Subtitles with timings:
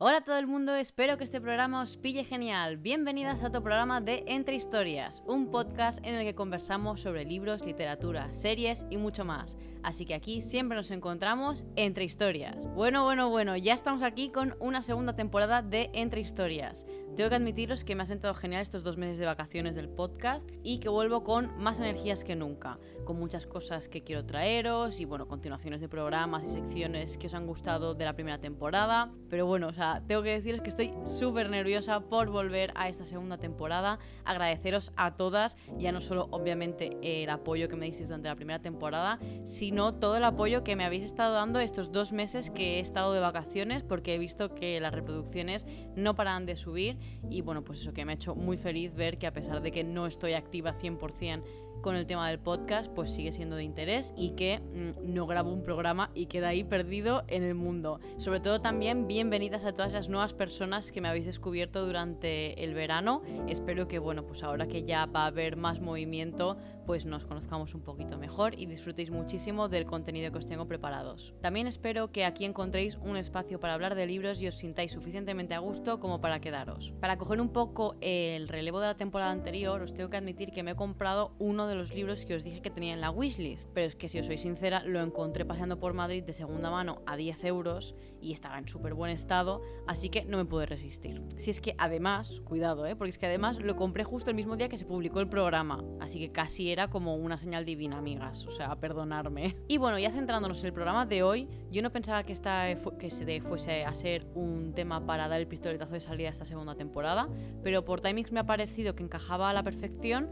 [0.00, 2.76] Hola a todo el mundo, espero que este programa os pille genial.
[2.76, 7.64] Bienvenidas a otro programa de Entre Historias, un podcast en el que conversamos sobre libros,
[7.64, 9.58] literatura, series y mucho más.
[9.82, 12.68] Así que aquí siempre nos encontramos entre historias.
[12.74, 16.86] Bueno, bueno, bueno, ya estamos aquí con una segunda temporada de Entre Historias.
[17.16, 20.48] Tengo que admitiros que me ha sentado genial estos dos meses de vacaciones del podcast
[20.62, 22.78] y que vuelvo con más energías que nunca,
[23.08, 27.32] con muchas cosas que quiero traeros y bueno, continuaciones de programas y secciones que os
[27.32, 29.10] han gustado de la primera temporada.
[29.30, 33.06] Pero bueno, o sea, tengo que deciros que estoy súper nerviosa por volver a esta
[33.06, 33.98] segunda temporada.
[34.26, 38.58] Agradeceros a todas, ya no solo obviamente el apoyo que me disteis durante la primera
[38.58, 42.80] temporada, sino todo el apoyo que me habéis estado dando estos dos meses que he
[42.80, 45.64] estado de vacaciones porque he visto que las reproducciones
[45.96, 46.98] no paran de subir
[47.30, 49.72] y bueno, pues eso que me ha hecho muy feliz ver que a pesar de
[49.72, 51.42] que no estoy activa 100%
[51.80, 55.52] con el tema del podcast, pues sigue siendo de interés y que mm, no grabo
[55.52, 58.00] un programa y queda ahí perdido en el mundo.
[58.16, 62.74] Sobre todo también bienvenidas a todas las nuevas personas que me habéis descubierto durante el
[62.74, 63.22] verano.
[63.48, 66.56] Espero que bueno, pues ahora que ya va a haber más movimiento,
[66.88, 71.34] pues nos conozcamos un poquito mejor y disfrutéis muchísimo del contenido que os tengo preparados.
[71.42, 75.52] También espero que aquí encontréis un espacio para hablar de libros y os sintáis suficientemente
[75.52, 76.94] a gusto como para quedaros.
[76.98, 80.62] Para coger un poco el relevo de la temporada anterior, os tengo que admitir que
[80.62, 83.68] me he comprado uno de los libros que os dije que tenía en la wishlist,
[83.74, 87.02] pero es que si os soy sincera, lo encontré paseando por Madrid de segunda mano
[87.04, 91.20] a 10 euros y estaba en súper buen estado, así que no me pude resistir.
[91.36, 92.96] Si es que además, cuidado, ¿eh?
[92.96, 95.84] porque es que además lo compré justo el mismo día que se publicó el programa,
[96.00, 98.46] así que casi era como una señal divina, amigas.
[98.46, 99.56] O sea, perdonarme.
[99.66, 102.66] Y bueno, ya centrándonos en el programa de hoy, yo no pensaba que, esta,
[102.98, 106.44] que se fuese a ser un tema para dar el pistoletazo de salida a esta
[106.44, 107.28] segunda temporada,
[107.64, 110.28] pero por timings me ha parecido que encajaba a la perfección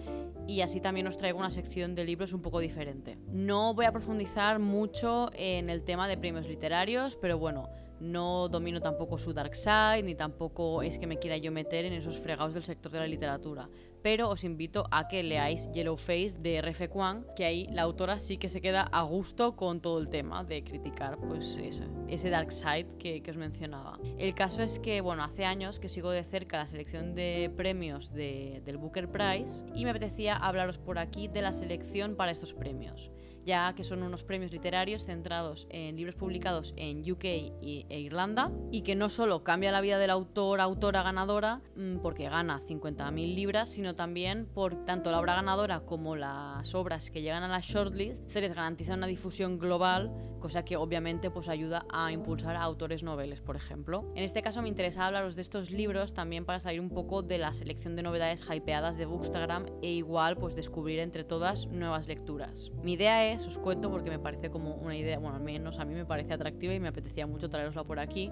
[0.47, 3.19] y así también os traigo una sección de libros un poco diferente.
[3.29, 7.69] No voy a profundizar mucho en el tema de premios literarios, pero bueno,
[8.01, 11.93] no domino tampoco su dark side, ni tampoco es que me quiera yo meter en
[11.93, 13.69] esos fregados del sector de la literatura.
[14.03, 16.89] Pero os invito a que leáis Yellow Face de R.F.
[16.89, 20.45] Kwan, que ahí la autora sí que se queda a gusto con todo el tema
[20.45, 21.59] de criticar pues
[22.09, 23.99] ese, dark side que, os mencionaba.
[24.19, 28.12] El caso es que, bueno, hace años que sigo de cerca la selección de premios
[28.12, 32.55] de, del Booker Prize y me apetecía hablaros por aquí de la selección para estos
[32.55, 33.11] premios
[33.47, 38.83] ya que son unos premios literarios centrados en libros publicados en UK e Irlanda y
[38.83, 43.71] que no solo cambia la vida del autor, autora ganadora, mm, porque gana 50.000 libras,
[43.71, 48.29] sino también por tanto la obra ganadora como las obras que llegan a la shortlist,
[48.29, 50.12] se les garantiza una difusión global,
[50.47, 54.05] cosa que obviamente pues ayuda a impulsar a autores noveles, por ejemplo.
[54.15, 57.39] En este caso me interesa hablaros de estos libros también para salir un poco de
[57.39, 62.71] la selección de novedades hypeadas de Bookstagram e igual pues descubrir entre todas nuevas lecturas.
[62.81, 65.85] Mi idea es os cuento porque me parece como una idea, bueno, al menos a
[65.85, 68.31] mí me parece atractiva y me apetecía mucho traerosla por aquí.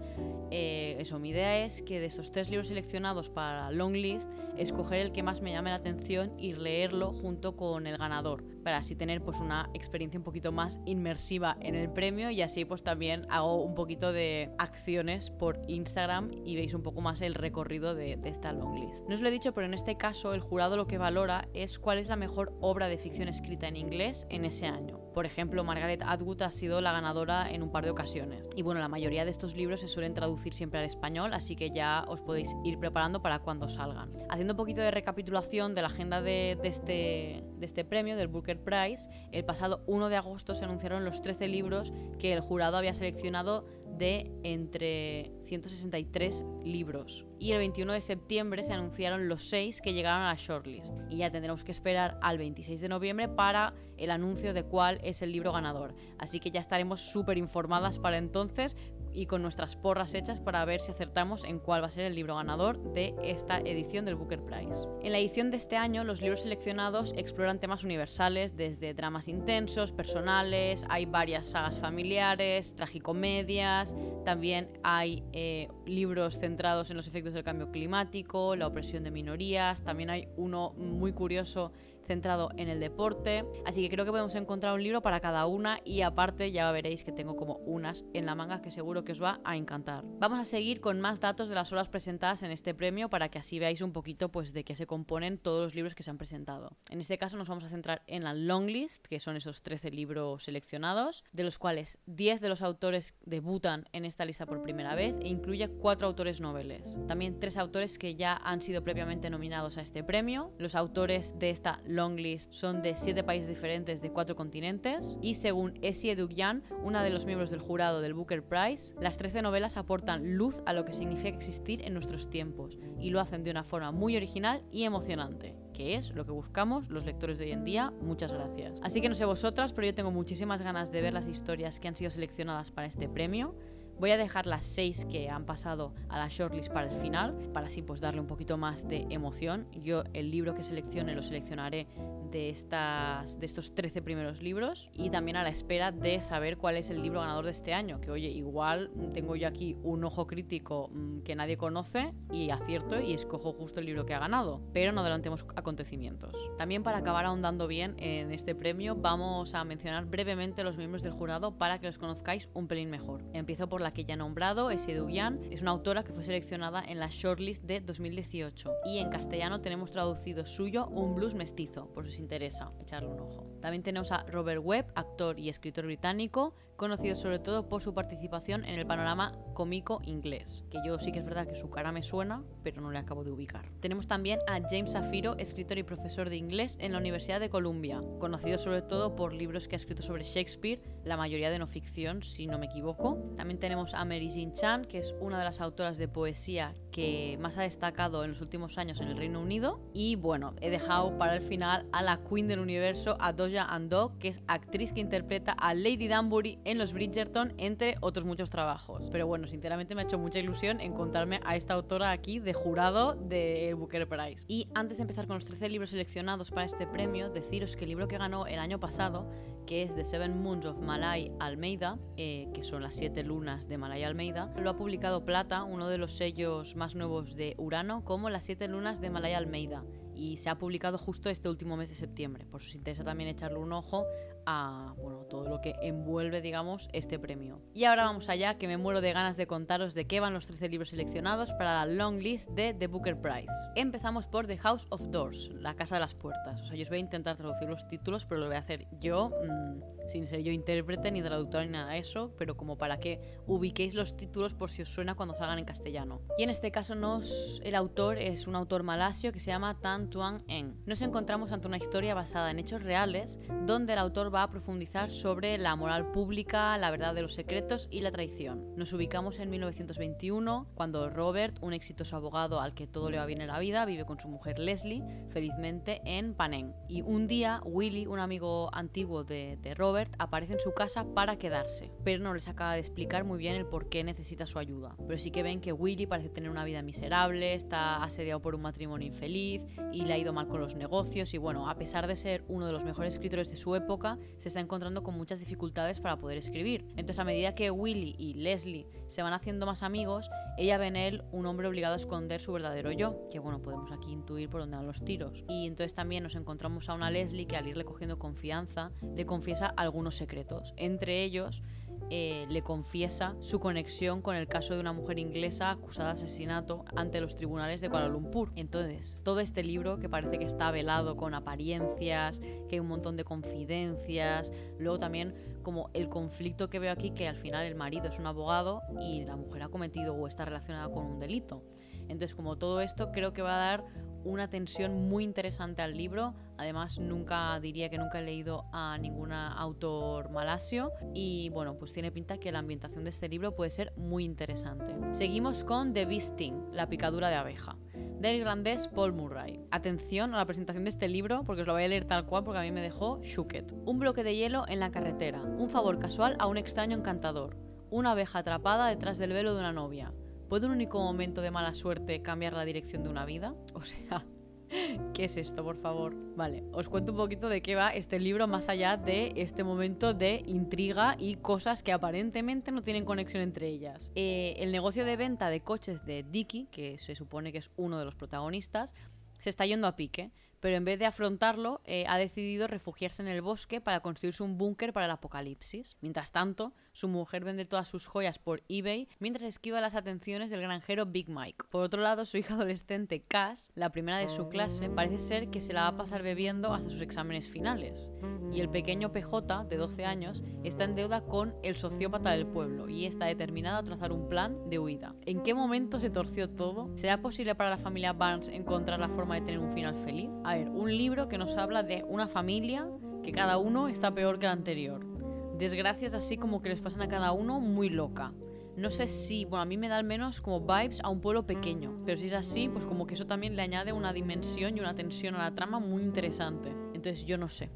[0.52, 5.12] Eh, eso, mi idea es que de estos tres libros seleccionados para Longlist, escoger el
[5.12, 9.22] que más me llame la atención y leerlo junto con el ganador para así tener
[9.22, 13.62] pues una experiencia un poquito más inmersiva en el premio y así pues también hago
[13.62, 18.28] un poquito de acciones por Instagram y veis un poco más el recorrido de, de
[18.30, 19.06] esta longlist.
[19.06, 21.78] No os lo he dicho, pero en este caso el jurado lo que valora es
[21.78, 25.03] cuál es la mejor obra de ficción escrita en inglés en ese año.
[25.14, 28.48] Por ejemplo, Margaret Atwood ha sido la ganadora en un par de ocasiones.
[28.56, 31.70] Y bueno, la mayoría de estos libros se suelen traducir siempre al español, así que
[31.70, 34.12] ya os podéis ir preparando para cuando salgan.
[34.28, 39.08] Haciendo un poquito de recapitulación de la agenda de, este, este premio, del Booker Prize,
[39.30, 43.64] el pasado 1 de agosto se anunciaron los 13 libros que el jurado había seleccionado
[43.98, 47.26] de entre 163 libros.
[47.38, 50.94] Y el 21 de septiembre se anunciaron los 6 que llegaron a la shortlist.
[51.10, 55.22] Y ya tendremos que esperar al 26 de noviembre para el anuncio de cuál es
[55.22, 55.94] el libro ganador.
[56.18, 58.76] Así que ya estaremos súper informadas para entonces,
[59.14, 62.14] y con nuestras porras hechas para ver si acertamos en cuál va a ser el
[62.14, 64.86] libro ganador de esta edición del Booker Prize.
[65.02, 69.92] En la edición de este año, los libros seleccionados exploran temas universales, desde dramas intensos,
[69.92, 73.94] personales, hay varias sagas familiares, tragicomedias,
[74.24, 79.82] también hay eh, libros centrados en los efectos del cambio climático, la opresión de minorías,
[79.82, 81.72] también hay uno muy curioso
[82.04, 83.44] centrado en el deporte.
[83.64, 87.04] Así que creo que podemos encontrar un libro para cada una y aparte ya veréis
[87.04, 90.04] que tengo como unas en la manga que seguro que os va a encantar.
[90.18, 93.38] Vamos a seguir con más datos de las obras presentadas en este premio para que
[93.38, 96.18] así veáis un poquito pues de qué se componen todos los libros que se han
[96.18, 96.76] presentado.
[96.90, 100.44] En este caso nos vamos a centrar en la longlist, que son esos 13 libros
[100.44, 105.14] seleccionados, de los cuales 10 de los autores debutan en esta lista por primera vez
[105.20, 106.98] e incluye 4 autores noveles.
[107.06, 110.52] También 3 autores que ya han sido previamente nominados a este premio.
[110.58, 115.16] Los autores de esta longlist son de 7 países diferentes de 4 continentes.
[115.20, 119.42] Y según Essie Edugyan, una de los miembros del jurado del Booker Prize, las 13
[119.42, 123.50] novelas aportan luz a lo que significa existir en nuestros tiempos y lo hacen de
[123.50, 127.50] una forma muy original y emocionante que es lo que buscamos los lectores de hoy
[127.50, 127.92] en día.
[128.00, 128.78] Muchas gracias.
[128.80, 131.88] Así que no sé vosotras, pero yo tengo muchísimas ganas de ver las historias que
[131.88, 133.54] han sido seleccionadas para este premio.
[133.98, 137.68] Voy a dejar las seis que han pasado a la shortlist para el final, para
[137.68, 139.66] así pues darle un poquito más de emoción.
[139.80, 141.86] Yo el libro que seleccione lo seleccionaré
[142.34, 146.76] de, estas, de estos 13 primeros libros y también a la espera de saber cuál
[146.76, 150.26] es el libro ganador de este año, que oye, igual tengo yo aquí un ojo
[150.26, 154.60] crítico mm, que nadie conoce y acierto y escojo justo el libro que ha ganado,
[154.72, 156.34] pero no adelantemos acontecimientos.
[156.58, 161.12] También para acabar ahondando bien en este premio, vamos a mencionar brevemente los miembros del
[161.12, 163.22] jurado para que los conozcáis un pelín mejor.
[163.32, 166.82] Empiezo por la que ya he nombrado, Essie Duyan, es una autora que fue seleccionada
[166.84, 172.06] en la shortlist de 2018 y en castellano tenemos traducido suyo Un blues mestizo, por
[172.24, 173.46] interesa echarle un ojo.
[173.60, 176.54] También tenemos a Robert Webb, actor y escritor británico,
[176.84, 181.20] conocido sobre todo por su participación en el panorama cómico inglés, que yo sí que
[181.20, 183.70] es verdad que su cara me suena, pero no le acabo de ubicar.
[183.80, 188.02] Tenemos también a James Safiro, escritor y profesor de inglés en la Universidad de Columbia,
[188.18, 192.22] conocido sobre todo por libros que ha escrito sobre Shakespeare, la mayoría de no ficción,
[192.22, 193.16] si no me equivoco.
[193.38, 197.38] También tenemos a Mary Jean Chan, que es una de las autoras de poesía que
[197.40, 199.80] más ha destacado en los últimos años en el Reino Unido.
[199.94, 204.18] Y bueno, he dejado para el final a la Queen del Universo, a Doja Ando,
[204.18, 209.08] que es actriz que interpreta a Lady Danbury en los Bridgerton, entre otros muchos trabajos.
[209.10, 213.14] Pero bueno, sinceramente me ha hecho mucha ilusión encontrarme a esta autora aquí de jurado
[213.14, 214.44] del Booker Prize.
[214.48, 217.90] Y antes de empezar con los 13 libros seleccionados para este premio, deciros que el
[217.90, 219.28] libro que ganó el año pasado
[219.66, 223.78] que es The Seven Moons of Malay Almeida, eh, que son las siete lunas de
[223.78, 224.52] Malay Almeida.
[224.60, 228.68] Lo ha publicado Plata, uno de los sellos más nuevos de Urano, como las siete
[228.68, 229.82] lunas de Malay Almeida
[230.16, 232.46] y se ha publicado justo este último mes de septiembre.
[232.46, 234.06] Por si os interesa también echarle un ojo
[234.46, 237.60] a bueno, todo lo que envuelve, digamos, este premio.
[237.74, 240.46] Y ahora vamos allá, que me muero de ganas de contaros de qué van los
[240.46, 243.52] 13 libros seleccionados para la long list de The Booker Prize.
[243.74, 246.60] Empezamos por The House of Doors, la casa de las puertas.
[246.60, 248.86] O sea, yo os voy a intentar traducir los títulos, pero lo voy a hacer
[249.00, 252.98] yo, mm, sin ser yo intérprete ni traductora ni nada de eso, pero como para
[253.00, 256.20] que ubiquéis los títulos por si os suena cuando salgan en castellano.
[256.38, 260.10] Y en este caso nos, el autor es un autor malasio que se llama Tan
[260.10, 260.76] Tuan En.
[260.86, 265.12] Nos encontramos ante una historia basada en hechos reales, donde el autor va a profundizar
[265.12, 268.74] sobre la moral pública, la verdad de los secretos y la traición.
[268.76, 273.40] Nos ubicamos en 1921, cuando Robert, un exitoso abogado al que todo le va bien
[273.40, 276.74] en la vida, vive con su mujer Leslie, felizmente en Panen.
[276.88, 281.36] Y un día, Willy, un amigo antiguo de, de Robert, aparece en su casa para
[281.36, 284.96] quedarse, pero no les acaba de explicar muy bien el por qué necesita su ayuda.
[285.06, 288.62] Pero sí que ven que Willy parece tener una vida miserable, está asediado por un
[288.62, 292.16] matrimonio infeliz y le ha ido mal con los negocios y bueno, a pesar de
[292.16, 296.00] ser uno de los mejores escritores de su época, se está encontrando con muchas dificultades
[296.00, 296.84] para poder escribir.
[296.90, 300.96] Entonces a medida que Willy y Leslie se van haciendo más amigos, ella ve en
[300.96, 304.60] él un hombre obligado a esconder su verdadero yo, que bueno, podemos aquí intuir por
[304.60, 305.44] dónde van los tiros.
[305.48, 309.66] Y entonces también nos encontramos a una Leslie que al irle cogiendo confianza, le confiesa
[309.66, 310.74] algunos secretos.
[310.76, 311.62] Entre ellos,
[312.10, 316.84] eh, le confiesa su conexión con el caso de una mujer inglesa acusada de asesinato
[316.94, 318.52] ante los tribunales de Kuala Lumpur.
[318.56, 323.16] Entonces, todo este libro que parece que está velado con apariencias, que hay un montón
[323.16, 328.08] de confidencias, luego también como el conflicto que veo aquí, que al final el marido
[328.08, 331.64] es un abogado y la mujer ha cometido o está relacionada con un delito.
[332.02, 333.84] Entonces, como todo esto, creo que va a dar
[334.24, 336.34] una tensión muy interesante al libro.
[336.56, 340.92] Además, nunca diría que nunca he leído a ningún autor malasio.
[341.14, 344.94] Y bueno, pues tiene pinta que la ambientación de este libro puede ser muy interesante.
[345.12, 349.60] Seguimos con The Beasting, la picadura de abeja, del irlandés Paul Murray.
[349.70, 352.44] Atención a la presentación de este libro, porque os lo voy a leer tal cual,
[352.44, 353.72] porque a mí me dejó Shuket.
[353.84, 357.56] Un bloque de hielo en la carretera, un favor casual a un extraño encantador,
[357.90, 360.12] una abeja atrapada detrás del velo de una novia
[360.54, 363.56] ¿Puede un único momento de mala suerte cambiar la dirección de una vida?
[363.72, 364.24] O sea,
[365.12, 366.14] ¿qué es esto, por favor?
[366.36, 370.14] Vale, os cuento un poquito de qué va este libro más allá de este momento
[370.14, 374.12] de intriga y cosas que aparentemente no tienen conexión entre ellas.
[374.14, 377.98] Eh, el negocio de venta de coches de Dicky, que se supone que es uno
[377.98, 378.94] de los protagonistas,
[379.40, 380.30] se está yendo a pique
[380.64, 384.56] pero en vez de afrontarlo, eh, ha decidido refugiarse en el bosque para construirse un
[384.56, 385.98] búnker para el apocalipsis.
[386.00, 390.62] Mientras tanto, su mujer vende todas sus joyas por eBay mientras esquiva las atenciones del
[390.62, 391.66] granjero Big Mike.
[391.68, 395.60] Por otro lado, su hija adolescente Cass, la primera de su clase, parece ser que
[395.60, 398.12] se la va a pasar bebiendo hasta sus exámenes finales.
[398.52, 402.88] Y el pequeño PJ, de 12 años, está en deuda con el sociópata del pueblo
[402.88, 405.16] y está determinado a trazar un plan de huida.
[405.26, 406.96] ¿En qué momento se torció todo?
[406.96, 410.30] ¿Será posible para la familia Barnes encontrar la forma de tener un final feliz?
[410.44, 412.88] A ver, un libro que nos habla de una familia
[413.24, 415.13] que cada uno está peor que el anterior.
[415.58, 418.32] Desgracias así como que les pasan a cada uno muy loca.
[418.76, 421.46] No sé si, bueno, a mí me da al menos como vibes a un pueblo
[421.46, 424.80] pequeño, pero si es así, pues como que eso también le añade una dimensión y
[424.80, 426.83] una tensión a la trama muy interesante.
[427.04, 427.68] Entonces yo no sé.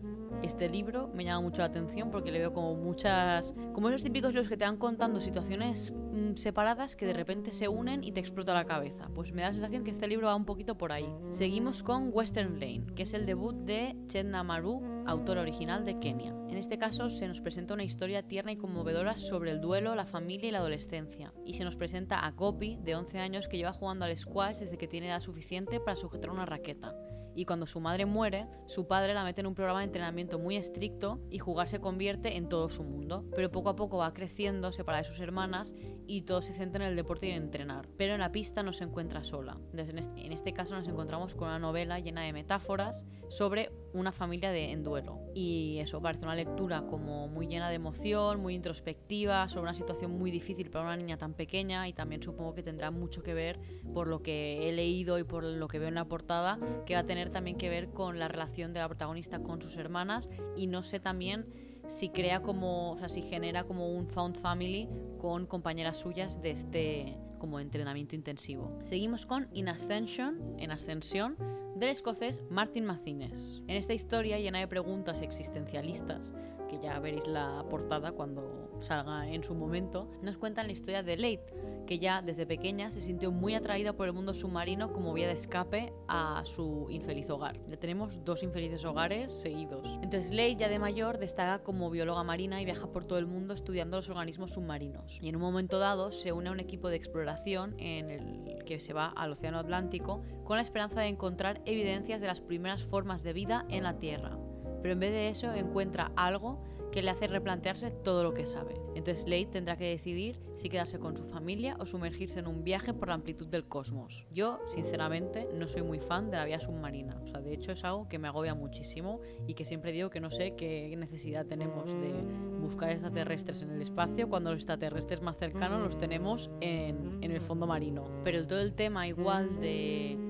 [0.42, 3.54] Este libro me llama mucho la atención porque le veo como muchas...
[3.74, 7.68] como esos típicos libros que te van contando situaciones mm, separadas que de repente se
[7.68, 9.10] unen y te explota la cabeza.
[9.14, 11.12] Pues me da la sensación que este libro va un poquito por ahí.
[11.28, 16.34] Seguimos con Western Lane, que es el debut de Chetna Maru, autor original de Kenia.
[16.48, 20.06] En este caso se nos presenta una historia tierna y conmovedora sobre el duelo, la
[20.06, 21.34] familia y la adolescencia.
[21.44, 24.78] Y se nos presenta a Gopi, de 11 años, que lleva jugando al squash desde
[24.78, 26.94] que tiene edad suficiente para sujetar una raqueta
[27.38, 30.56] y cuando su madre muere, su padre la mete en un programa de entrenamiento muy
[30.56, 33.24] estricto y jugar se convierte en todo su mundo.
[33.36, 35.72] Pero poco a poco va creciendo, separa de sus hermanas
[36.08, 37.86] y todo se centra en el deporte y en entrenar.
[37.96, 39.56] Pero en la pista no se encuentra sola.
[39.72, 44.72] en este caso nos encontramos con una novela llena de metáforas sobre una familia de,
[44.72, 45.20] en duelo.
[45.34, 50.18] Y eso parece una lectura como muy llena de emoción, muy introspectiva, sobre una situación
[50.18, 53.60] muy difícil para una niña tan pequeña y también supongo que tendrá mucho que ver
[53.94, 57.00] por lo que he leído y por lo que veo en la portada, que va
[57.00, 60.66] a tener también que ver con la relación de la protagonista con sus hermanas y
[60.66, 61.46] no sé también
[61.86, 66.50] si crea como, o sea, si genera como un found family con compañeras suyas de
[66.50, 68.78] este como entrenamiento intensivo.
[68.82, 71.36] Seguimos con In Ascension, en ascensión,
[71.78, 73.62] del escocés Martin Macines.
[73.68, 76.32] En esta historia llena de preguntas existencialistas,
[76.68, 81.16] que ya veréis la portada cuando salga en su momento, nos cuentan la historia de
[81.16, 81.40] Leigh,
[81.86, 85.32] que ya desde pequeña se sintió muy atraída por el mundo submarino como vía de
[85.32, 87.58] escape a su infeliz hogar.
[87.68, 89.98] Ya tenemos dos infelices hogares seguidos.
[90.02, 93.54] Entonces Leigh ya de mayor destaca como bióloga marina y viaja por todo el mundo
[93.54, 95.18] estudiando los organismos submarinos.
[95.22, 98.78] Y en un momento dado se une a un equipo de exploración en el que
[98.78, 103.22] se va al Océano Atlántico con la esperanza de encontrar evidencias de las primeras formas
[103.22, 104.38] de vida en la Tierra.
[104.82, 108.74] Pero en vez de eso encuentra algo que le hace replantearse todo lo que sabe.
[108.94, 112.94] Entonces Slade tendrá que decidir si quedarse con su familia o sumergirse en un viaje
[112.94, 114.26] por la amplitud del cosmos.
[114.32, 117.20] Yo, sinceramente, no soy muy fan de la vía submarina.
[117.22, 120.20] O sea, de hecho es algo que me agobia muchísimo y que siempre digo que
[120.20, 122.12] no sé qué necesidad tenemos de
[122.60, 127.40] buscar extraterrestres en el espacio cuando los extraterrestres más cercanos los tenemos en, en el
[127.40, 128.08] fondo marino.
[128.24, 130.27] Pero todo el tema igual de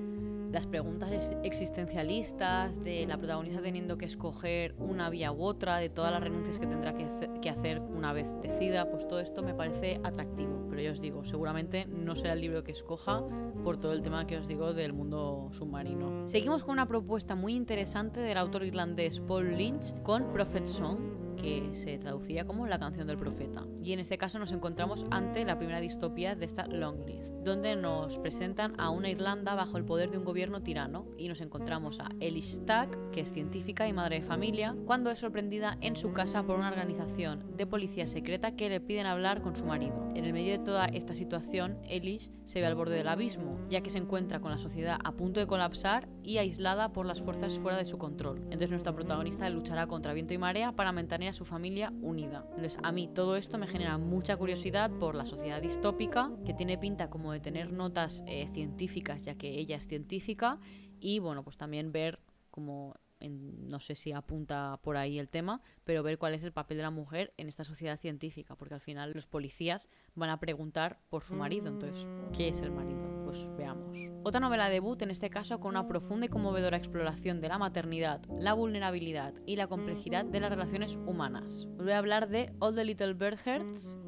[0.51, 1.11] las preguntas
[1.43, 6.59] existencialistas, de la protagonista teniendo que escoger una vía u otra, de todas las renuncias
[6.59, 10.67] que tendrá que hacer una vez decida, pues todo esto me parece atractivo.
[10.69, 13.23] Pero yo os digo, seguramente no será el libro que escoja
[13.63, 16.27] por todo el tema que os digo del mundo submarino.
[16.27, 21.69] Seguimos con una propuesta muy interesante del autor irlandés Paul Lynch con Prophet Song que
[21.73, 23.65] se traducía como La canción del profeta.
[23.83, 27.75] Y en este caso nos encontramos ante la primera distopía de esta long list, donde
[27.75, 31.99] nos presentan a una Irlanda bajo el poder de un gobierno tirano y nos encontramos
[31.99, 36.13] a Elish Stack, que es científica y madre de familia, cuando es sorprendida en su
[36.13, 40.09] casa por una organización de policía secreta que le piden hablar con su marido.
[40.15, 43.81] En el medio de toda esta situación, Elish se ve al borde del abismo, ya
[43.81, 47.57] que se encuentra con la sociedad a punto de colapsar y aislada por las fuerzas
[47.57, 48.39] fuera de su control.
[48.43, 52.45] Entonces nuestra protagonista luchará contra viento y marea para mantener a su familia unida.
[52.49, 56.77] Entonces, a mí todo esto me genera mucha curiosidad por la sociedad distópica, que tiene
[56.77, 60.59] pinta como de tener notas eh, científicas, ya que ella es científica,
[60.99, 62.19] y bueno, pues también ver
[62.51, 66.77] como no sé si apunta por ahí el tema, pero ver cuál es el papel
[66.77, 70.99] de la mujer en esta sociedad científica, porque al final los policías van a preguntar
[71.09, 72.99] por su marido, entonces, ¿qué es el marido?
[73.25, 73.97] Pues veamos.
[74.23, 78.21] Otra novela debut, en este caso, con una profunda y conmovedora exploración de la maternidad,
[78.29, 81.67] la vulnerabilidad y la complejidad de las relaciones humanas.
[81.77, 83.39] Os voy a hablar de All the Little Bird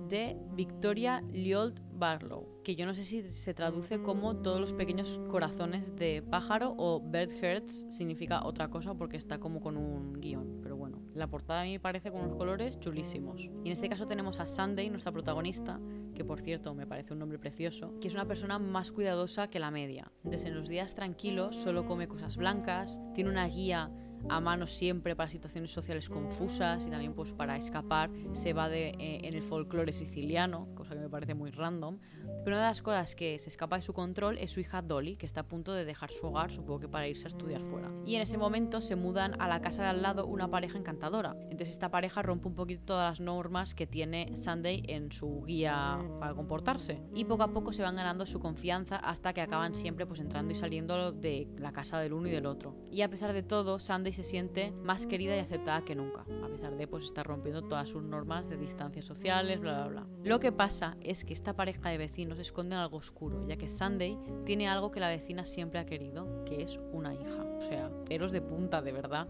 [0.09, 5.21] de Victoria Liold Barlow, que yo no sé si se traduce como todos los pequeños
[5.29, 10.61] corazones de pájaro o Bird Hearts significa otra cosa porque está como con un guion,
[10.63, 13.43] pero bueno, la portada a mí me parece con unos colores chulísimos.
[13.63, 15.79] Y en este caso tenemos a Sunday, nuestra protagonista,
[16.15, 19.59] que por cierto me parece un nombre precioso, que es una persona más cuidadosa que
[19.59, 20.11] la media.
[20.23, 23.91] Entonces en los días tranquilos solo come cosas blancas, tiene una guía
[24.29, 28.89] a mano siempre para situaciones sociales confusas y también pues para escapar se va de,
[28.89, 31.99] eh, en el folclore siciliano, cosa que me parece muy random.
[32.43, 35.15] Pero una de las cosas que se escapa de su control es su hija Dolly,
[35.15, 37.91] que está a punto de dejar su hogar, supongo que para irse a estudiar fuera.
[38.05, 41.35] Y en ese momento se mudan a la casa de al lado una pareja encantadora.
[41.43, 45.99] Entonces esta pareja rompe un poquito todas las normas que tiene Sunday en su guía
[46.19, 47.01] para comportarse.
[47.13, 50.51] Y poco a poco se van ganando su confianza hasta que acaban siempre pues entrando
[50.51, 52.75] y saliendo de la casa del uno y del otro.
[52.91, 56.47] Y a pesar de todo, Sunday Se siente más querida y aceptada que nunca, a
[56.49, 60.07] pesar de pues estar rompiendo todas sus normas de distancias sociales, bla bla bla.
[60.23, 64.19] Lo que pasa es que esta pareja de vecinos esconde algo oscuro, ya que Sunday
[64.45, 67.41] tiene algo que la vecina siempre ha querido, que es una hija.
[67.57, 69.29] O sea, peros de punta, de verdad.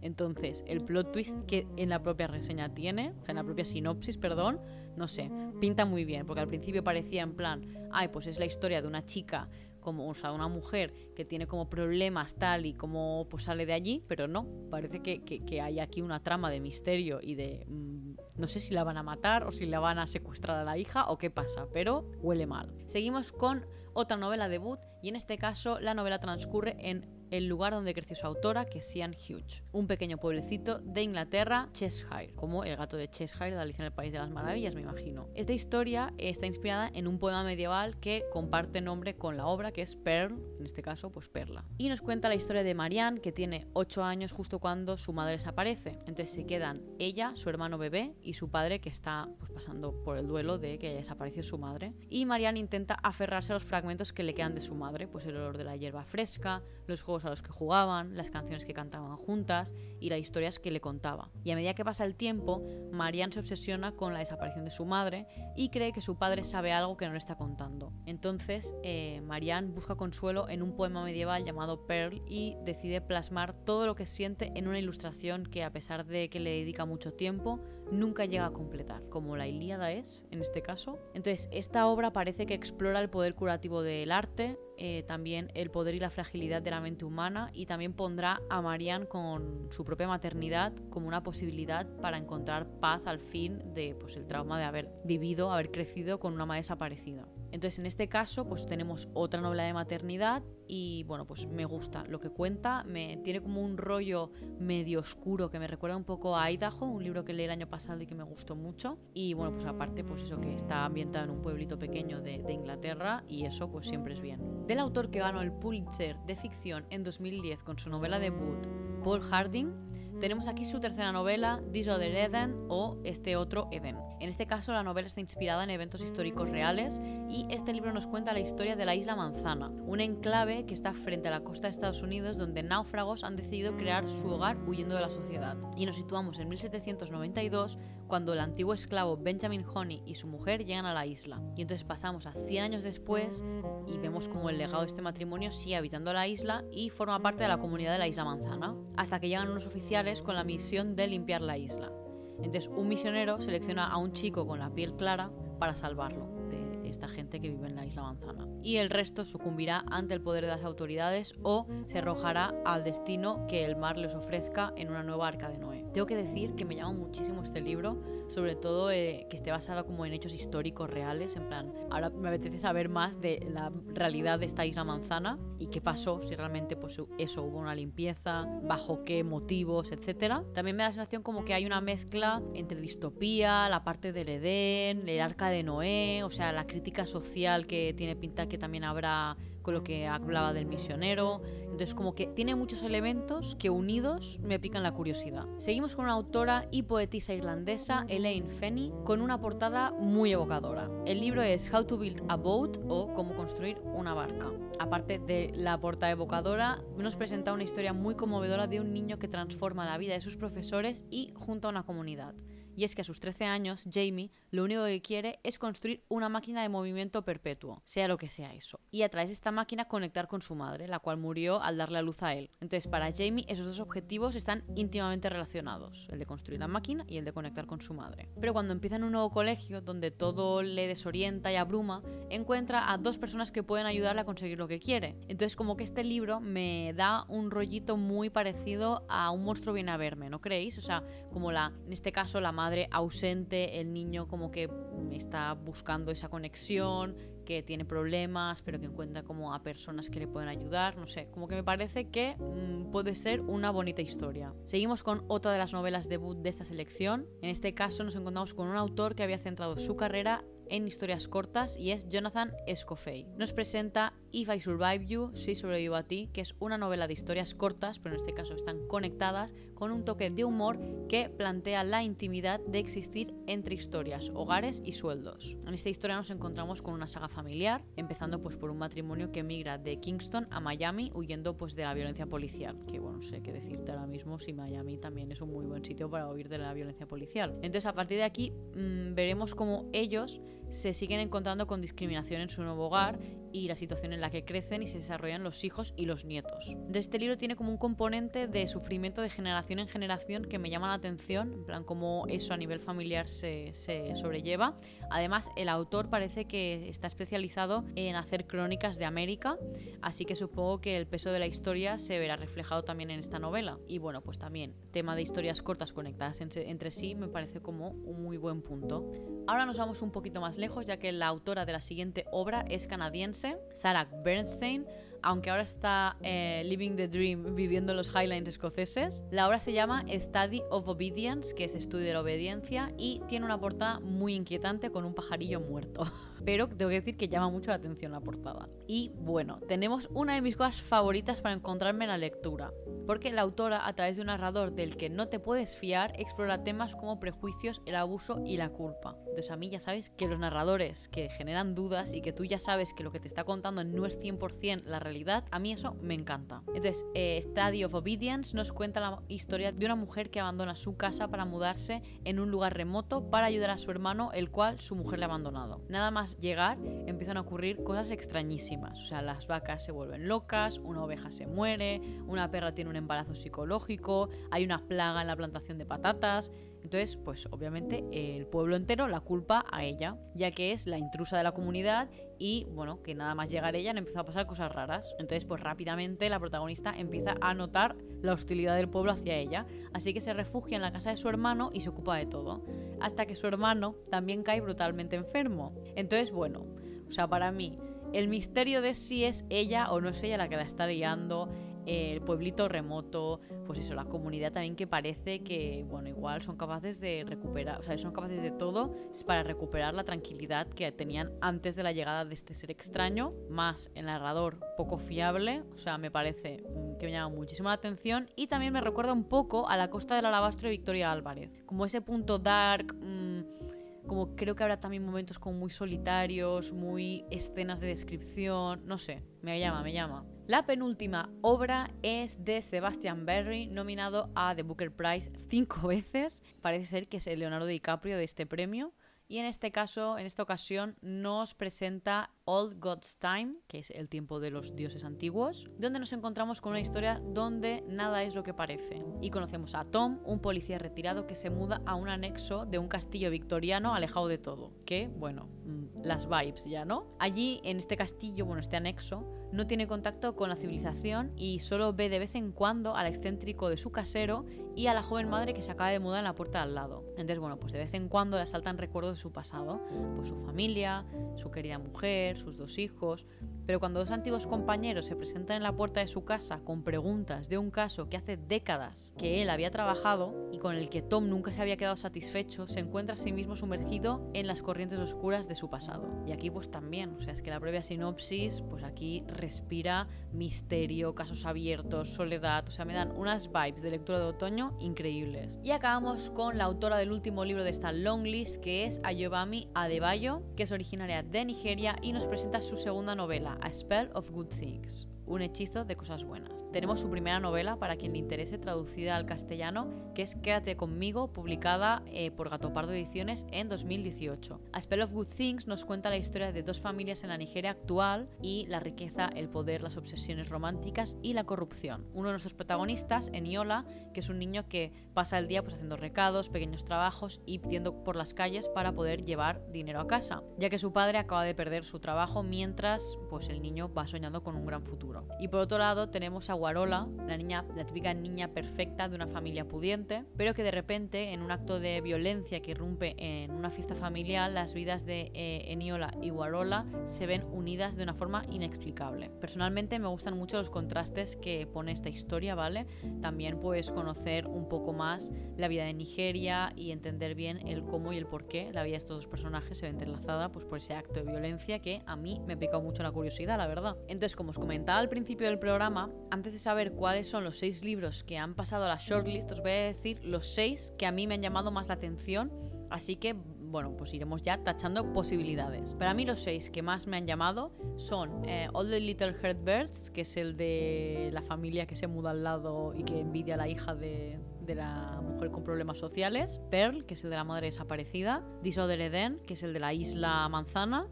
[0.00, 3.66] Entonces, el plot twist que en la propia reseña tiene, o sea, en la propia
[3.66, 4.58] sinopsis, perdón,
[4.96, 8.46] no sé, pinta muy bien, porque al principio parecía en plan, ay, pues es la
[8.46, 9.48] historia de una chica
[9.84, 14.02] como, o una mujer que tiene como problemas tal y como pues sale de allí,
[14.08, 17.64] pero no, parece que, que, hay aquí una trama de misterio y de...
[17.68, 20.64] Mm, no sé si la van a matar o si la van a secuestrar a
[20.64, 22.74] la hija o qué pasa, pero huele mal.
[22.86, 27.72] Seguimos con otra novela debut y en este caso la novela transcurre en el lugar
[27.72, 32.64] donde creció su autora, que es Sian Hughes, un pequeño pueblecito de Inglaterra, Cheshire, como
[32.64, 35.28] el gato de Cheshire de Alicia en el País de las Maravillas, me imagino.
[35.34, 39.82] Esta historia está inspirada en un poema medieval que comparte nombre con la obra, que
[39.82, 41.64] es Pearl, en este caso, pues Perla.
[41.78, 45.32] Y nos cuenta la historia de Marianne, que tiene 8 años justo cuando su madre
[45.32, 45.98] desaparece.
[46.06, 50.18] Entonces se quedan ella, su hermano bebé y su padre, que está pues, pasando por
[50.18, 51.94] el duelo de que haya desaparecido su madre.
[52.08, 55.36] Y Marianne intenta aferrarse a los fragmentos que le quedan de su madre, pues el
[55.36, 59.16] olor de la hierba fresca, los juegos a los que jugaban, las canciones que cantaban
[59.16, 61.30] juntas y las historias que le contaba.
[61.44, 64.84] Y a medida que pasa el tiempo, Marianne se obsesiona con la desaparición de su
[64.84, 67.92] madre y cree que su padre sabe algo que no le está contando.
[68.06, 73.86] Entonces, eh, Marianne busca consuelo en un poema medieval llamado Pearl y decide plasmar todo
[73.86, 77.60] lo que siente en una ilustración que, a pesar de que le dedica mucho tiempo,
[77.90, 80.98] nunca llega a completar, como la Ilíada es en este caso.
[81.14, 85.94] Entonces, esta obra parece que explora el poder curativo del arte, eh, también el poder
[85.94, 90.08] y la fragilidad de la mente humana y también pondrá a Marianne con su propia
[90.08, 94.90] maternidad como una posibilidad para encontrar paz al fin de pues, el trauma de haber
[95.04, 97.26] vivido, haber crecido con una madre desaparecida.
[97.54, 102.02] Entonces, en este caso, pues tenemos otra novela de maternidad y bueno, pues me gusta
[102.08, 106.36] lo que cuenta, me tiene como un rollo medio oscuro que me recuerda un poco
[106.36, 108.98] a Idaho, un libro que leí el año pasado y que me gustó mucho.
[109.14, 113.22] Y bueno, pues aparte, pues eso que está ambientado en un pueblito pequeño de, Inglaterra
[113.28, 114.66] y eso pues siempre es bien.
[114.66, 118.66] Del autor que ganó el Pulitzer de ficción en 2010 con su novela debut,
[119.04, 123.96] Paul Harding, tenemos aquí su tercera novela, This Other Eden o Este Otro Eden.
[124.20, 128.06] En este caso, la novela está inspirada en eventos históricos reales y este libro nos
[128.06, 131.66] cuenta la historia de la isla Manzana, un enclave que está frente a la costa
[131.66, 135.56] de Estados Unidos donde náufragos han decidido crear su hogar huyendo de la sociedad.
[135.76, 140.86] Y nos situamos en 1792 cuando el antiguo esclavo Benjamin Honey y su mujer llegan
[140.86, 141.42] a la isla.
[141.56, 143.42] Y entonces pasamos a 100 años después
[143.86, 147.42] y vemos como el legado de este matrimonio sigue habitando la isla y forma parte
[147.42, 150.96] de la comunidad de la isla Manzana, hasta que llegan unos oficiales con la misión
[150.96, 151.90] de limpiar la isla.
[152.38, 157.08] Entonces un misionero selecciona a un chico con la piel clara para salvarlo de esta
[157.08, 158.46] gente que vive en la isla Manzana.
[158.62, 163.46] Y el resto sucumbirá ante el poder de las autoridades o se arrojará al destino
[163.48, 165.83] que el mar les ofrezca en una nueva arca de Noé.
[165.94, 169.86] Tengo que decir que me llama muchísimo este libro, sobre todo eh, que esté basado
[169.86, 174.40] como en hechos históricos reales, en plan, ahora me apetece saber más de la realidad
[174.40, 179.04] de esta isla manzana y qué pasó, si realmente pues eso, hubo una limpieza, bajo
[179.04, 180.42] qué motivos, etcétera.
[180.52, 184.30] También me da la sensación como que hay una mezcla entre distopía, la parte del
[184.30, 188.82] Edén, el arca de Noé, o sea, la crítica social que tiene pinta que también
[188.82, 191.40] habrá con lo que hablaba del misionero.
[191.74, 195.48] Entonces como que tiene muchos elementos que unidos me pican la curiosidad.
[195.56, 200.88] Seguimos con una autora y poetisa irlandesa, Elaine Fenney, con una portada muy evocadora.
[201.04, 204.52] El libro es How to Build a Boat o Cómo construir una barca.
[204.78, 209.26] Aparte de la portada evocadora, nos presenta una historia muy conmovedora de un niño que
[209.26, 212.36] transforma la vida de sus profesores y junto a una comunidad
[212.76, 216.28] y es que a sus 13 años, Jamie lo único que quiere es construir una
[216.28, 219.86] máquina de movimiento perpetuo, sea lo que sea eso, y a través de esta máquina
[219.86, 222.50] conectar con su madre, la cual murió al darle a luz a él.
[222.60, 227.18] Entonces, para Jamie, esos dos objetivos están íntimamente relacionados, el de construir la máquina y
[227.18, 228.28] el de conectar con su madre.
[228.40, 232.98] Pero cuando empieza en un nuevo colegio, donde todo le desorienta y abruma, encuentra a
[232.98, 235.16] dos personas que pueden ayudarle a conseguir lo que quiere.
[235.28, 239.90] Entonces, como que este libro me da un rollito muy parecido a un monstruo viene
[239.90, 240.78] a verme, ¿no creéis?
[240.78, 244.70] O sea, como la, en este caso, la madre madre ausente, el niño como que
[245.12, 250.26] está buscando esa conexión, que tiene problemas, pero que encuentra como a personas que le
[250.26, 254.54] pueden ayudar, no sé, como que me parece que mm, puede ser una bonita historia.
[254.64, 257.26] Seguimos con otra de las novelas debut de esta selección.
[257.42, 261.28] En este caso nos encontramos con un autor que había centrado su carrera en historias
[261.28, 263.26] cortas y es Jonathan Escofei.
[263.36, 267.12] Nos presenta If I Survive You, Si sobrevivo a ti, que es una novela de
[267.12, 271.84] historias cortas, pero en este caso están conectadas con un toque de humor que plantea
[271.84, 275.56] la intimidad de existir entre historias, hogares y sueldos.
[275.66, 279.40] En esta historia nos encontramos con una saga familiar, empezando pues por un matrimonio que
[279.40, 283.42] emigra de Kingston a Miami huyendo pues de la violencia policial, que bueno, no sé
[283.42, 286.58] qué decirte ahora mismo si Miami también es un muy buen sitio para huir de
[286.58, 287.50] la violencia policial.
[287.62, 292.48] Entonces a partir de aquí mmm, veremos cómo ellos se siguen encontrando con discriminación en
[292.48, 293.18] su nuevo hogar
[293.54, 296.74] y la situación en la que crecen y se desarrollan los hijos y los nietos.
[296.88, 300.70] De este libro tiene como un componente de sufrimiento de generación en generación que me
[300.70, 304.76] llama la atención, en plan cómo eso a nivel familiar se, se sobrelleva.
[305.08, 309.56] Además, el autor parece que está especializado en hacer crónicas de América,
[310.02, 313.38] así que supongo que el peso de la historia se verá reflejado también en esta
[313.38, 313.78] novela.
[313.86, 317.90] Y bueno, pues también tema de historias cortas conectadas entre, entre sí me parece como
[317.90, 319.08] un muy buen punto.
[319.46, 322.64] Ahora nos vamos un poquito más lejos, ya que la autora de la siguiente obra
[322.68, 324.86] es canadiense, Sarah Bernstein,
[325.22, 329.22] aunque ahora está eh, Living the Dream, viviendo en los Highlands escoceses.
[329.30, 333.46] La obra se llama Study of Obedience, que es estudio de la obediencia, y tiene
[333.46, 336.10] una portada muy inquietante con un pajarillo muerto.
[336.44, 338.68] Pero tengo que decir que llama mucho la atención la portada.
[338.86, 342.72] Y bueno, tenemos una de mis cosas favoritas para encontrarme en la lectura,
[343.06, 346.62] porque la autora, a través de un narrador del que no te puedes fiar, explora
[346.62, 349.16] temas como prejuicios, el abuso y la culpa.
[349.20, 352.58] Entonces a mí ya sabes que los narradores que generan dudas y que tú ya
[352.58, 355.94] sabes que lo que te está contando no es 100% la realidad, a mí eso
[356.00, 356.62] me encanta.
[356.68, 360.96] Entonces, eh, Study of Obedience nos cuenta la historia de una mujer que abandona su
[360.96, 364.94] casa para mudarse en un lugar remoto para ayudar a su hermano, el cual su
[364.94, 365.82] mujer le ha abandonado.
[365.88, 369.00] Nada más llegar, empiezan a ocurrir cosas extrañísimas.
[369.02, 372.96] O sea, las vacas se vuelven locas, una oveja se muere, una perra tiene un
[372.96, 376.50] embarazo psicológico, hay una plaga en la plantación de patatas.
[376.84, 381.38] Entonces, pues obviamente el pueblo entero la culpa a ella, ya que es la intrusa
[381.38, 384.70] de la comunidad y bueno, que nada más llegar ella han empezado a pasar cosas
[384.70, 385.14] raras.
[385.18, 390.12] Entonces, pues rápidamente la protagonista empieza a notar la hostilidad del pueblo hacia ella, así
[390.12, 392.62] que se refugia en la casa de su hermano y se ocupa de todo,
[393.00, 395.74] hasta que su hermano también cae brutalmente enfermo.
[395.96, 396.66] Entonces, bueno,
[397.08, 397.78] o sea, para mí
[398.12, 401.48] el misterio de si es ella o no es ella la que la está liando,
[401.86, 407.00] el pueblito remoto, pues eso, la comunidad también que parece que, bueno, igual son capaces
[407.00, 408.94] de recuperar, o sea, son capaces de todo
[409.26, 413.90] para recuperar la tranquilidad que tenían antes de la llegada de este ser extraño, más
[413.94, 416.64] el narrador poco fiable, o sea, me parece
[416.98, 420.16] que me llama muchísimo la atención y también me recuerda un poco a la costa
[420.16, 422.94] del alabastro de Victoria Álvarez, como ese punto dark...
[422.94, 423.63] Mmm,
[424.06, 429.22] como creo que habrá también momentos como muy solitarios, muy escenas de descripción, no sé,
[429.42, 430.24] me llama, me llama.
[430.46, 436.42] La penúltima obra es de Sebastian Berry, nominado a The Booker Prize cinco veces.
[436.60, 438.92] Parece ser que es el Leonardo DiCaprio de este premio.
[439.26, 444.08] Y en este caso, en esta ocasión, nos presenta Old God's Time, que es el
[444.08, 448.42] tiempo de los dioses antiguos, donde nos encontramos con una historia donde nada es lo
[448.42, 449.02] que parece.
[449.20, 452.88] Y conocemos a Tom, un policía retirado que se muda a un anexo de un
[452.88, 454.72] castillo victoriano alejado de todo.
[454.84, 457.06] Que, bueno, mm, las vibes ya, ¿no?
[457.18, 461.92] Allí, en este castillo, bueno, este anexo, no tiene contacto con la civilización y solo
[461.92, 465.54] ve de vez en cuando al excéntrico de su casero y a la joven madre
[465.54, 467.04] que se acaba de mudar en la puerta de al lado.
[467.10, 469.80] Entonces, bueno, pues de vez en cuando le asaltan recuerdos de su pasado,
[470.16, 473.26] pues su familia, su querida mujer, sus dos hijos,
[473.66, 477.48] pero cuando dos antiguos compañeros se presentan en la puerta de su casa con preguntas
[477.48, 481.28] de un caso que hace décadas que él había trabajado y con el que Tom
[481.28, 485.48] nunca se había quedado satisfecho, se encuentra a sí mismo sumergido en las corrientes oscuras
[485.48, 486.08] de su pasado.
[486.26, 491.14] Y aquí pues también, o sea, es que la previa sinopsis, pues aquí respira misterio,
[491.14, 495.58] casos abiertos, soledad, o sea, me dan unas vibes de lectura de otoño increíbles.
[495.62, 499.68] Y acabamos con la autora del último libro de esta long list, que es Ayobami
[499.74, 504.30] Adebayo, que es originaria de Nigeria y nos presenta su segunda novela, a Spell of
[504.30, 506.63] Good Things un hechizo de cosas buenas.
[506.74, 511.32] Tenemos su primera novela, para quien le interese, traducida al castellano, que es Quédate conmigo,
[511.32, 514.60] publicada eh, por Gatopardo Ediciones en 2018.
[514.72, 517.70] A Spell of Good Things nos cuenta la historia de dos familias en la Nigeria
[517.70, 522.08] actual y la riqueza, el poder, las obsesiones románticas y la corrupción.
[522.12, 525.96] Uno de nuestros protagonistas, Eniola, que es un niño que pasa el día pues, haciendo
[525.96, 530.70] recados, pequeños trabajos y pidiendo por las calles para poder llevar dinero a casa, ya
[530.70, 534.56] que su padre acaba de perder su trabajo mientras pues, el niño va soñando con
[534.56, 535.28] un gran futuro.
[535.38, 539.26] Y por otro lado tenemos a Guarola, la, niña, la típica niña perfecta de una
[539.26, 543.70] familia pudiente, pero que de repente en un acto de violencia que irrumpe en una
[543.70, 548.46] fiesta familiar, las vidas de eh, Eniola y Guarola se ven unidas de una forma
[548.48, 549.28] inexplicable.
[549.42, 552.86] Personalmente me gustan mucho los contrastes que pone esta historia, ¿vale?
[553.20, 558.14] También puedes conocer un poco más la vida de Nigeria y entender bien el cómo
[558.14, 560.78] y el por qué la vida de estos dos personajes se ve entrelazada pues, por
[560.78, 563.98] ese acto de violencia que a mí me ha picado mucho la curiosidad, la verdad.
[564.08, 567.84] Entonces, como os comentaba, al principio del programa, antes de saber cuáles son los seis
[567.84, 571.12] libros que han pasado a la shortlist, os voy a decir los seis que a
[571.12, 572.50] mí me han llamado más la atención.
[572.90, 575.94] Así que, bueno, pues iremos ya tachando posibilidades.
[575.94, 579.64] Para mí los seis que más me han llamado son eh, All the Little Heart
[579.64, 583.54] Birds, que es el de la familia que se muda al lado y que envidia
[583.54, 584.38] a la hija de,
[584.68, 589.40] la mujer con problemas sociales, Pearl, que es el de la madre desaparecida, Disorder Eden,
[589.46, 591.08] que es el de la isla manzana,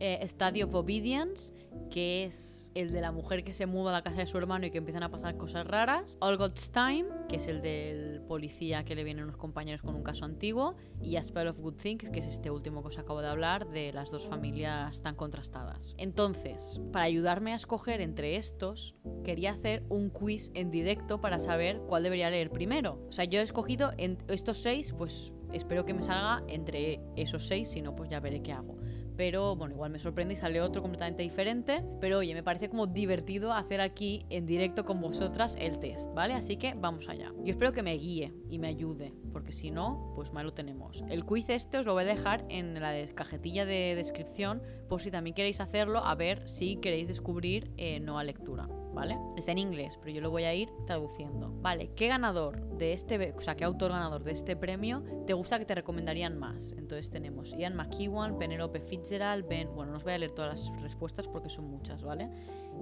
[0.00, 1.52] eh, Stadio of Obedience,
[1.90, 4.66] que es el de la mujer que se muda a la casa de su hermano
[4.66, 8.84] y que empiezan a pasar cosas raras, All God's Time, que es el del policía
[8.84, 12.08] que le vienen unos compañeros con un caso antiguo, y A Spell of Good Things,
[12.10, 15.94] que es este último que os acabo de hablar de las dos familias tan contrastadas.
[15.98, 21.80] Entonces, para ayudarme a escoger entre estos, quería hacer un quiz en directo para saber
[21.88, 23.04] cuál debería leer primero.
[23.08, 23.92] O sea, yo he escogido
[24.28, 28.40] estos seis, pues espero que me salga entre esos seis, si no, pues ya veré
[28.40, 28.77] qué hago
[29.18, 31.82] pero bueno, igual me sorprende y sale otro completamente diferente.
[32.00, 36.34] Pero oye, me parece como divertido hacer aquí en directo con vosotras el test, ¿vale?
[36.34, 37.32] Así que vamos allá.
[37.42, 41.02] Yo espero que me guíe y me ayude, porque si no, pues mal lo tenemos.
[41.10, 45.10] El quiz este os lo voy a dejar en la cajetilla de descripción por si
[45.10, 48.68] también queréis hacerlo, a ver si queréis descubrir eh, nueva lectura.
[48.98, 49.16] ¿Vale?
[49.36, 51.52] Está en inglés, pero yo lo voy a ir traduciendo.
[51.62, 55.60] Vale, ¿qué ganador de este, o sea, qué autor ganador de este premio te gusta
[55.60, 56.72] que te recomendarían más?
[56.72, 60.82] Entonces tenemos Ian McEwan, Penelope Fitzgerald, Ben, bueno, no os voy a leer todas las
[60.82, 62.28] respuestas porque son muchas, ¿vale?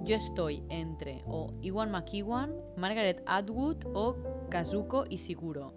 [0.05, 4.15] Yo estoy entre o Iwan McEwan, Margaret Atwood o
[4.49, 5.75] Kazuko Ishiguro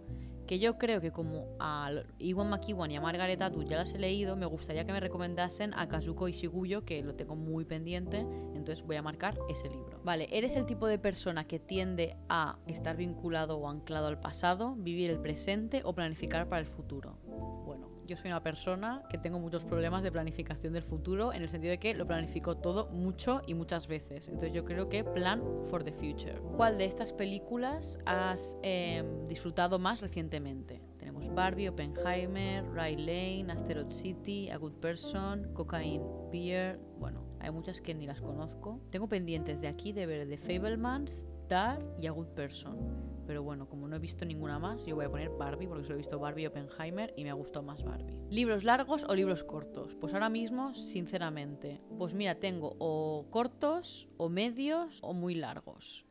[0.51, 4.01] que yo creo que como a Iwan McEwan y a Margaret Atwood ya las he
[4.01, 8.85] leído, me gustaría que me recomendasen a Kazuko Ishiguyo, que lo tengo muy pendiente, entonces
[8.85, 10.01] voy a marcar ese libro.
[10.03, 14.75] Vale, ¿eres el tipo de persona que tiende a estar vinculado o anclado al pasado,
[14.75, 17.17] vivir el presente o planificar para el futuro?
[17.65, 21.49] Bueno, yo soy una persona que tengo muchos problemas de planificación del futuro en el
[21.49, 24.27] sentido de que lo planifico todo mucho y muchas veces.
[24.27, 26.35] Entonces yo creo que plan for the future.
[26.57, 30.83] ¿Cuál de estas películas has em, disfrutado más recientemente?
[30.99, 36.81] Tenemos Barbie, Oppenheimer, Ray Lane, Asteroid City, A Good Person, Cocaine Beer.
[36.99, 38.81] Bueno, hay muchas que ni las conozco.
[38.91, 43.69] Tengo pendientes de aquí de ver The Fablemans, Dar y A Good Person pero bueno,
[43.69, 46.19] como no he visto ninguna más, yo voy a poner Barbie porque solo he visto
[46.19, 48.19] Barbie y Oppenheimer y me ha gustado más Barbie.
[48.29, 49.95] ¿Libros largos o libros cortos?
[50.01, 56.05] Pues ahora mismo, sinceramente, pues mira, tengo o cortos, o medios, o muy largos.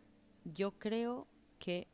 [0.45, 1.27] Yo creo
[1.58, 1.89] que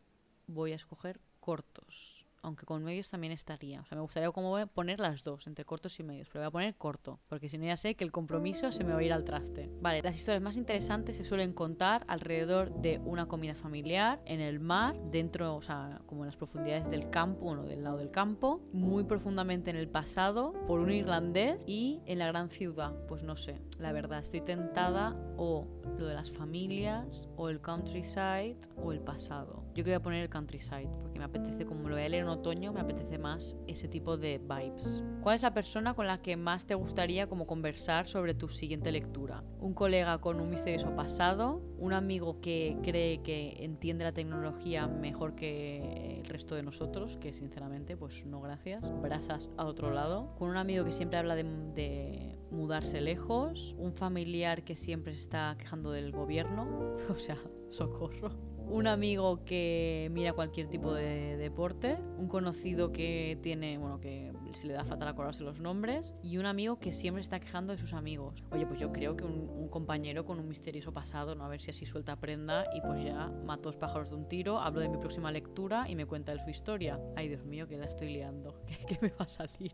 [0.45, 2.14] voy a escoger cortos
[2.45, 3.81] aunque con medios también estaría.
[3.81, 6.51] O sea, me gustaría como poner las dos, entre cortos y medios, pero voy a
[6.51, 9.13] poner corto, porque si no ya sé que el compromiso se me va a ir
[9.13, 9.69] al traste.
[9.81, 14.59] Vale, las historias más interesantes se suelen contar alrededor de una comida familiar, en el
[14.59, 18.61] mar, dentro, o sea, como en las profundidades del campo, o del lado del campo,
[18.71, 22.93] muy profundamente en el pasado, por un irlandés y en la gran ciudad.
[23.07, 28.57] Pues no sé, la verdad, estoy tentada o lo de las familias, o el countryside,
[28.77, 29.64] o el pasado.
[29.75, 32.71] Yo quería poner el countryside, porque me apetece, como lo voy a leer en otoño,
[32.71, 35.03] me apetece más ese tipo de vibes.
[35.21, 38.93] ¿Cuál es la persona con la que más te gustaría como conversar sobre tu siguiente
[38.93, 39.43] lectura?
[39.59, 41.61] ¿Un colega con un misterioso pasado?
[41.77, 47.17] ¿Un amigo que cree que entiende la tecnología mejor que el resto de nosotros?
[47.17, 48.81] Que sinceramente, pues no gracias.
[49.01, 50.33] Brasas a otro lado.
[50.37, 53.75] ¿Con un amigo que siempre habla de, de mudarse lejos?
[53.77, 56.95] ¿Un familiar que siempre se está quejando del gobierno?
[57.09, 57.37] O sea,
[57.69, 64.33] socorro un amigo que mira cualquier tipo de deporte, un conocido que tiene, bueno, que
[64.53, 67.79] se le da fatal acordarse los nombres, y un amigo que siempre está quejando de
[67.79, 68.43] sus amigos.
[68.51, 71.43] Oye, pues yo creo que un, compañero con un misterioso pasado, ¿no?
[71.43, 74.59] A ver si así suelta prenda y pues ya mató dos pájaros de un tiro,
[74.59, 76.97] hablo de mi próxima lectura y me cuenta de su historia.
[77.17, 78.55] Ay, Dios mío, que la estoy liando.
[78.87, 79.73] ¿Qué, me va a salir?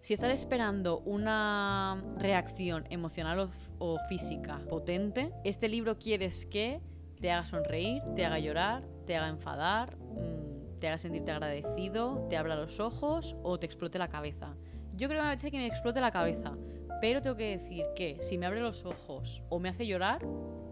[0.00, 6.80] Si estás esperando una reacción emocional o, física potente, este libro quieres que
[7.22, 12.36] te haga sonreír, te haga llorar, te haga enfadar, mm, te haga sentirte agradecido, te
[12.36, 14.56] abra los ojos o te explote la cabeza.
[14.96, 16.58] Yo creo que me parece que me explote la cabeza,
[17.00, 20.20] pero tengo que decir que si me abre los ojos o me hace llorar,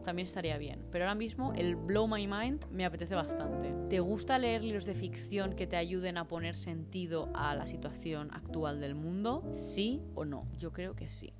[0.03, 0.85] también estaría bien.
[0.91, 3.75] Pero ahora mismo el Blow My Mind me apetece bastante.
[3.89, 8.31] ¿Te gusta leer libros de ficción que te ayuden a poner sentido a la situación
[8.33, 9.49] actual del mundo?
[9.53, 10.47] ¿Sí o no?
[10.59, 11.33] Yo creo que sí.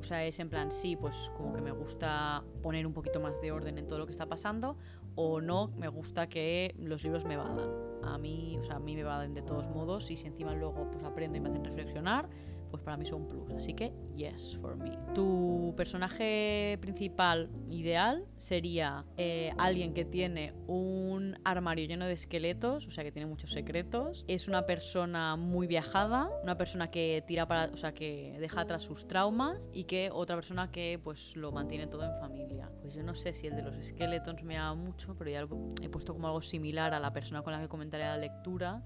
[0.00, 3.40] O sea, es en plan, sí, pues como que me gusta poner un poquito más
[3.40, 4.76] de orden en todo lo que está pasando,
[5.14, 7.70] o no, me gusta que los libros me vadan.
[8.02, 10.90] A mí, o sea, a mí me vaden de todos modos, y si encima luego
[10.90, 12.28] pues aprendo y me hacen reflexionar,
[12.74, 13.52] pues para mí son un plus.
[13.52, 14.98] Así que, yes, for me.
[15.14, 22.90] Tu personaje principal ideal sería eh, alguien que tiene un armario lleno de esqueletos, o
[22.90, 24.24] sea, que tiene muchos secretos.
[24.26, 28.82] Es una persona muy viajada, una persona que tira para, o sea, que deja atrás
[28.82, 32.72] sus traumas y que otra persona que pues lo mantiene todo en familia.
[32.82, 35.46] Pues yo no sé si el de los esqueletos me da mucho, pero ya
[35.80, 38.82] he puesto como algo similar a la persona con la que comentaré la lectura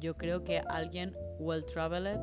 [0.00, 2.20] yo creo que alguien well traveled,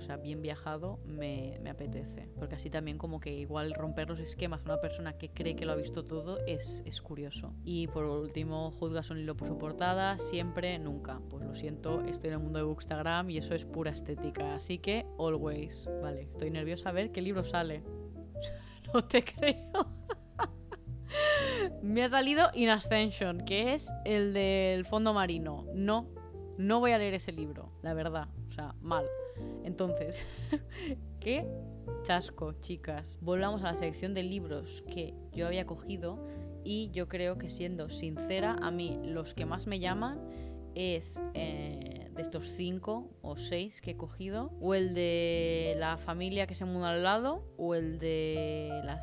[0.00, 2.26] o sea, bien viajado, me, me, apetece.
[2.38, 5.66] Porque así también como que igual romper los esquemas a una persona que cree que
[5.66, 7.52] lo ha visto todo es, es curioso.
[7.64, 11.20] Y por último, juzga son hilo por su portada, siempre, nunca.
[11.28, 14.54] Pues lo siento, estoy en el mundo de Bookstagram y eso es pura estética.
[14.54, 15.86] Así que, always.
[16.02, 17.82] Vale, estoy nerviosa a ver qué libro sale.
[18.94, 19.86] no te creo.
[21.82, 25.66] me ha salido In Ascension, que es el del fondo marino.
[25.74, 26.08] No,
[26.56, 28.28] no voy a leer ese libro, la verdad.
[28.48, 29.04] O sea, mal.
[29.64, 30.24] Entonces,
[31.20, 31.46] ¿qué
[32.02, 33.18] chasco, chicas?
[33.22, 36.18] Volvamos a la sección de libros que yo había cogido
[36.64, 40.20] y yo creo que siendo sincera, a mí los que más me llaman
[40.74, 46.46] es eh, de estos cinco o seis que he cogido, o el de la familia
[46.46, 49.02] que se muda al lado, o el de la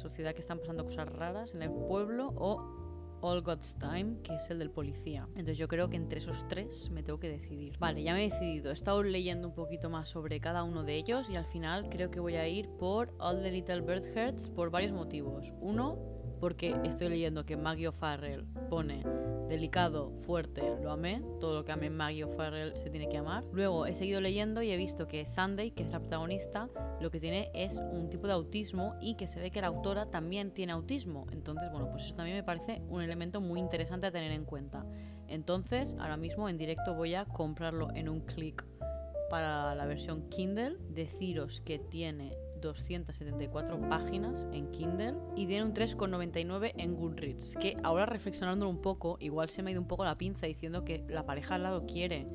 [0.00, 2.81] sociedad que están pasando cosas raras en el pueblo, o
[3.22, 5.26] All God's Time, que es el del policía.
[5.30, 7.78] Entonces yo creo que entre esos tres me tengo que decidir.
[7.78, 8.70] Vale, ya me he decidido.
[8.70, 12.10] He estado leyendo un poquito más sobre cada uno de ellos y al final creo
[12.10, 15.52] que voy a ir por All the Little Bird Hearts por varios motivos.
[15.60, 19.04] Uno, porque estoy leyendo que Maggie O'Farrell pone
[19.48, 23.44] delicado, fuerte, lo amé, todo lo que ame Maggie O'Farrell se tiene que amar.
[23.52, 27.20] Luego he seguido leyendo y he visto que Sunday, que es la protagonista, lo que
[27.20, 30.72] tiene es un tipo de autismo y que se ve que la autora también tiene
[30.72, 31.26] autismo.
[31.32, 34.86] Entonces, bueno, pues eso también me parece un elemento muy interesante a tener en cuenta.
[35.28, 38.64] Entonces, ahora mismo en directo voy a comprarlo en un clic
[39.28, 40.78] para la versión Kindle.
[40.90, 47.56] Deciros que tiene 274 páginas en Kindle y tiene un 3,99 en Goodreads.
[47.60, 50.84] Que ahora reflexionando un poco, igual se me ha ido un poco la pinza diciendo
[50.84, 52.26] que la pareja al lado quiere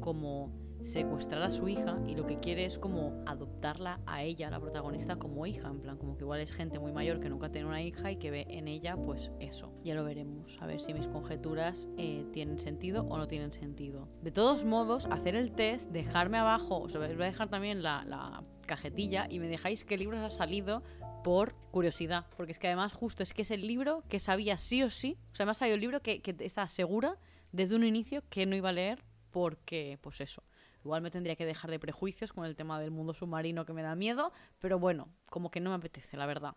[0.00, 4.60] como secuestrar a su hija y lo que quiere es como adoptarla a ella, la
[4.60, 5.68] protagonista, como hija.
[5.68, 8.16] En plan, como que igual es gente muy mayor que nunca tiene una hija y
[8.16, 9.72] que ve en ella, pues eso.
[9.84, 14.08] Ya lo veremos, a ver si mis conjeturas eh, tienen sentido o no tienen sentido.
[14.22, 18.42] De todos modos, hacer el test, dejarme abajo, os voy a dejar también la, la
[18.62, 20.82] cajetilla y me dejáis qué libros ha salido
[21.22, 22.26] por curiosidad.
[22.36, 25.16] Porque es que además justo es que es el libro que sabía sí o sí.
[25.32, 27.18] O sea, además salido el libro que, que estaba segura
[27.52, 30.42] desde un inicio que no iba a leer porque, pues eso.
[30.84, 33.82] Igual me tendría que dejar de prejuicios con el tema del mundo submarino que me
[33.82, 36.54] da miedo, pero bueno, como que no me apetece, la verdad.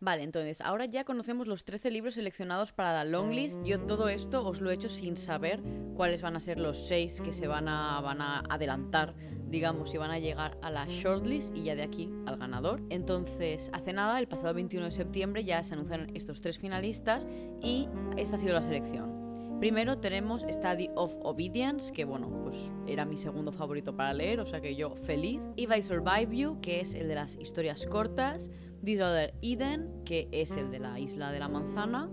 [0.00, 3.60] Vale, entonces, ahora ya conocemos los 13 libros seleccionados para la longlist.
[3.64, 5.60] Yo todo esto os lo he hecho sin saber
[5.96, 9.16] cuáles van a ser los 6 que se van a, van a adelantar,
[9.48, 12.80] digamos, y van a llegar a la shortlist y ya de aquí al ganador.
[12.90, 17.26] Entonces, hace nada, el pasado 21 de septiembre, ya se anunciaron estos tres finalistas
[17.60, 19.18] y esta ha sido la selección.
[19.58, 24.46] Primero tenemos Study of Obedience, que bueno, pues era mi segundo favorito para leer, o
[24.46, 25.40] sea que yo feliz.
[25.56, 28.52] If I Survive You, que es el de las historias cortas.
[28.84, 32.08] This Other Eden, que es el de la isla de la manzana.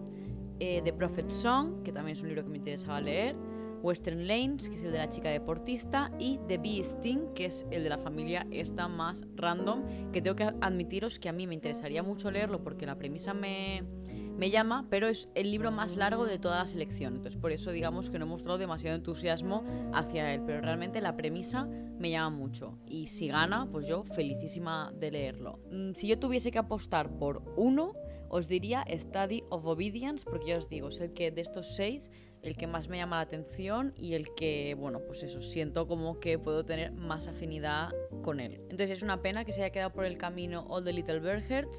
[0.59, 3.35] Eh, The Prophet Song, que también es un libro que me interesaba leer.
[3.81, 7.67] Western Lanes, que es el de la chica deportista, y The Bee Sting, que es
[7.69, 11.53] el de la familia esta más random, que tengo que admitiros que a mí me
[11.53, 13.83] interesaría mucho leerlo porque la premisa me,
[14.37, 17.15] me llama, pero es el libro más largo de toda la selección.
[17.15, 21.15] Entonces, por eso digamos que no he mostrado demasiado entusiasmo hacia él, pero realmente la
[21.15, 22.77] premisa me llama mucho.
[22.85, 25.59] Y si gana, pues yo felicísima de leerlo.
[25.71, 27.93] Mm, si yo tuviese que apostar por uno,
[28.29, 32.11] os diría Study of Obedience, porque ya os digo, es el que de estos seis
[32.45, 36.19] el que más me llama la atención y el que, bueno, pues eso, siento como
[36.19, 37.89] que puedo tener más afinidad
[38.21, 38.61] con él.
[38.69, 41.35] Entonces es una pena que se haya quedado por el camino All the Little Bird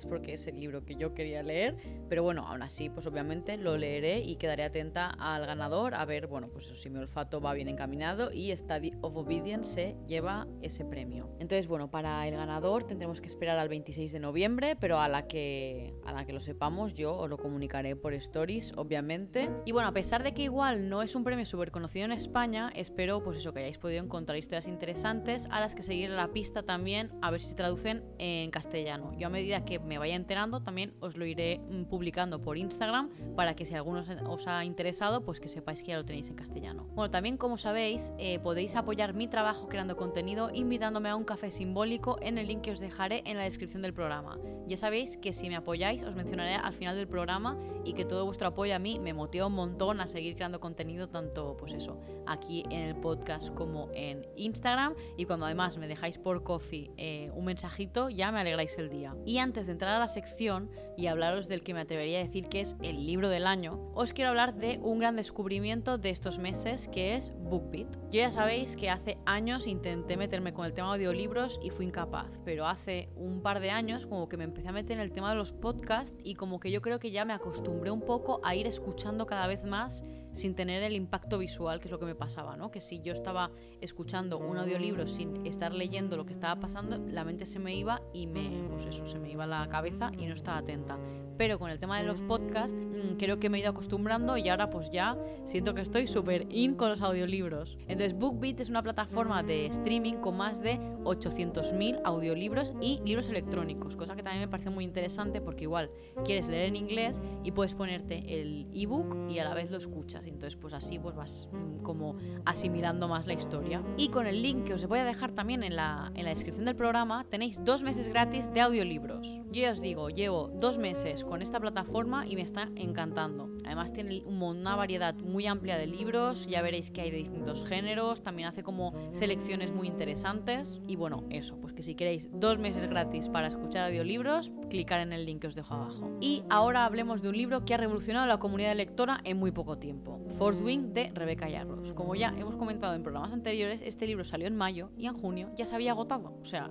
[0.08, 1.76] porque es el libro que yo quería leer,
[2.08, 6.26] pero bueno, aún así, pues obviamente lo leeré y quedaré atenta al ganador a ver,
[6.26, 10.46] bueno, pues eso, si mi olfato va bien encaminado y Study of Obedience se lleva
[10.62, 11.30] ese premio.
[11.38, 15.26] Entonces, bueno, para el ganador tendremos que esperar al 26 de noviembre, pero a la
[15.26, 19.50] que, a la que lo sepamos yo os lo comunicaré por stories, obviamente.
[19.64, 23.22] Y bueno, a pesar de que no es un premio súper conocido en España, espero
[23.22, 27.12] pues eso, que hayáis podido encontrar historias interesantes a las que seguir la pista también,
[27.20, 29.12] a ver si se traducen en castellano.
[29.18, 33.10] Yo a medida que me vaya enterando también os lo iré mm, publicando por Instagram
[33.36, 36.36] para que si alguno os ha interesado, pues que sepáis que ya lo tenéis en
[36.36, 36.84] castellano.
[36.94, 41.50] Bueno, también como sabéis, eh, podéis apoyar mi trabajo creando contenido invitándome a un café
[41.50, 44.38] simbólico en el link que os dejaré en la descripción del programa.
[44.66, 48.24] Ya sabéis que si me apoyáis os mencionaré al final del programa y que todo
[48.24, 52.00] vuestro apoyo a mí me motiva un montón a seguir creando contenido tanto, pues eso,
[52.26, 54.94] aquí en el podcast como en Instagram.
[55.16, 59.14] Y cuando además me dejáis por coffee eh, un mensajito, ya me alegráis el día.
[59.24, 62.48] Y antes de entrar a la sección y hablaros del que me atrevería a decir
[62.48, 66.38] que es el libro del año, os quiero hablar de un gran descubrimiento de estos
[66.38, 67.88] meses que es BookBeat.
[68.10, 71.86] Yo ya sabéis que hace años intenté meterme con el tema de audiolibros y fui
[71.86, 75.12] incapaz, pero hace un par de años como que me empecé a meter en el
[75.12, 78.40] tema de los podcasts y como que yo creo que ya me acostumbré un poco
[78.44, 80.02] a ir escuchando cada vez más
[80.36, 82.70] sin tener el impacto visual, que es lo que me pasaba, ¿no?
[82.70, 87.24] Que si yo estaba escuchando un audiolibro sin estar leyendo lo que estaba pasando, la
[87.24, 90.34] mente se me iba y me, pues eso, se me iba la cabeza y no
[90.34, 90.98] estaba atenta.
[91.36, 94.48] Pero con el tema de los podcasts, mm, creo que me he ido acostumbrando y
[94.48, 97.76] ahora pues ya siento que estoy súper in con los audiolibros.
[97.88, 103.96] Entonces BookBeat es una plataforma de streaming con más de 800.000 audiolibros y libros electrónicos,
[103.96, 105.90] cosa que también me parece muy interesante porque igual
[106.24, 110.26] quieres leer en inglés y puedes ponerte el ebook y a la vez lo escuchas
[110.26, 113.82] entonces pues así pues vas mm, como asimilando más la historia.
[113.96, 116.64] Y con el link que os voy a dejar también en la, en la descripción
[116.64, 119.40] del programa tenéis dos meses gratis de audiolibros.
[119.50, 123.50] Yo ya os digo, llevo dos meses con esta plataforma y me está encantando.
[123.64, 128.22] Además tiene una variedad muy amplia de libros, ya veréis que hay de distintos géneros,
[128.22, 130.80] también hace como selecciones muy interesantes.
[130.86, 135.12] Y bueno, eso, pues que si queréis dos meses gratis para escuchar audiolibros, clicar en
[135.12, 136.10] el link que os dejo abajo.
[136.20, 139.78] Y ahora hablemos de un libro que ha revolucionado la comunidad lectora en muy poco
[139.78, 140.20] tiempo.
[140.38, 141.92] Fourth Wing de Rebecca Yarros.
[141.92, 145.50] Como ya hemos comentado en programas anteriores, este libro salió en mayo y en junio
[145.56, 146.38] ya se había agotado.
[146.40, 146.70] O sea,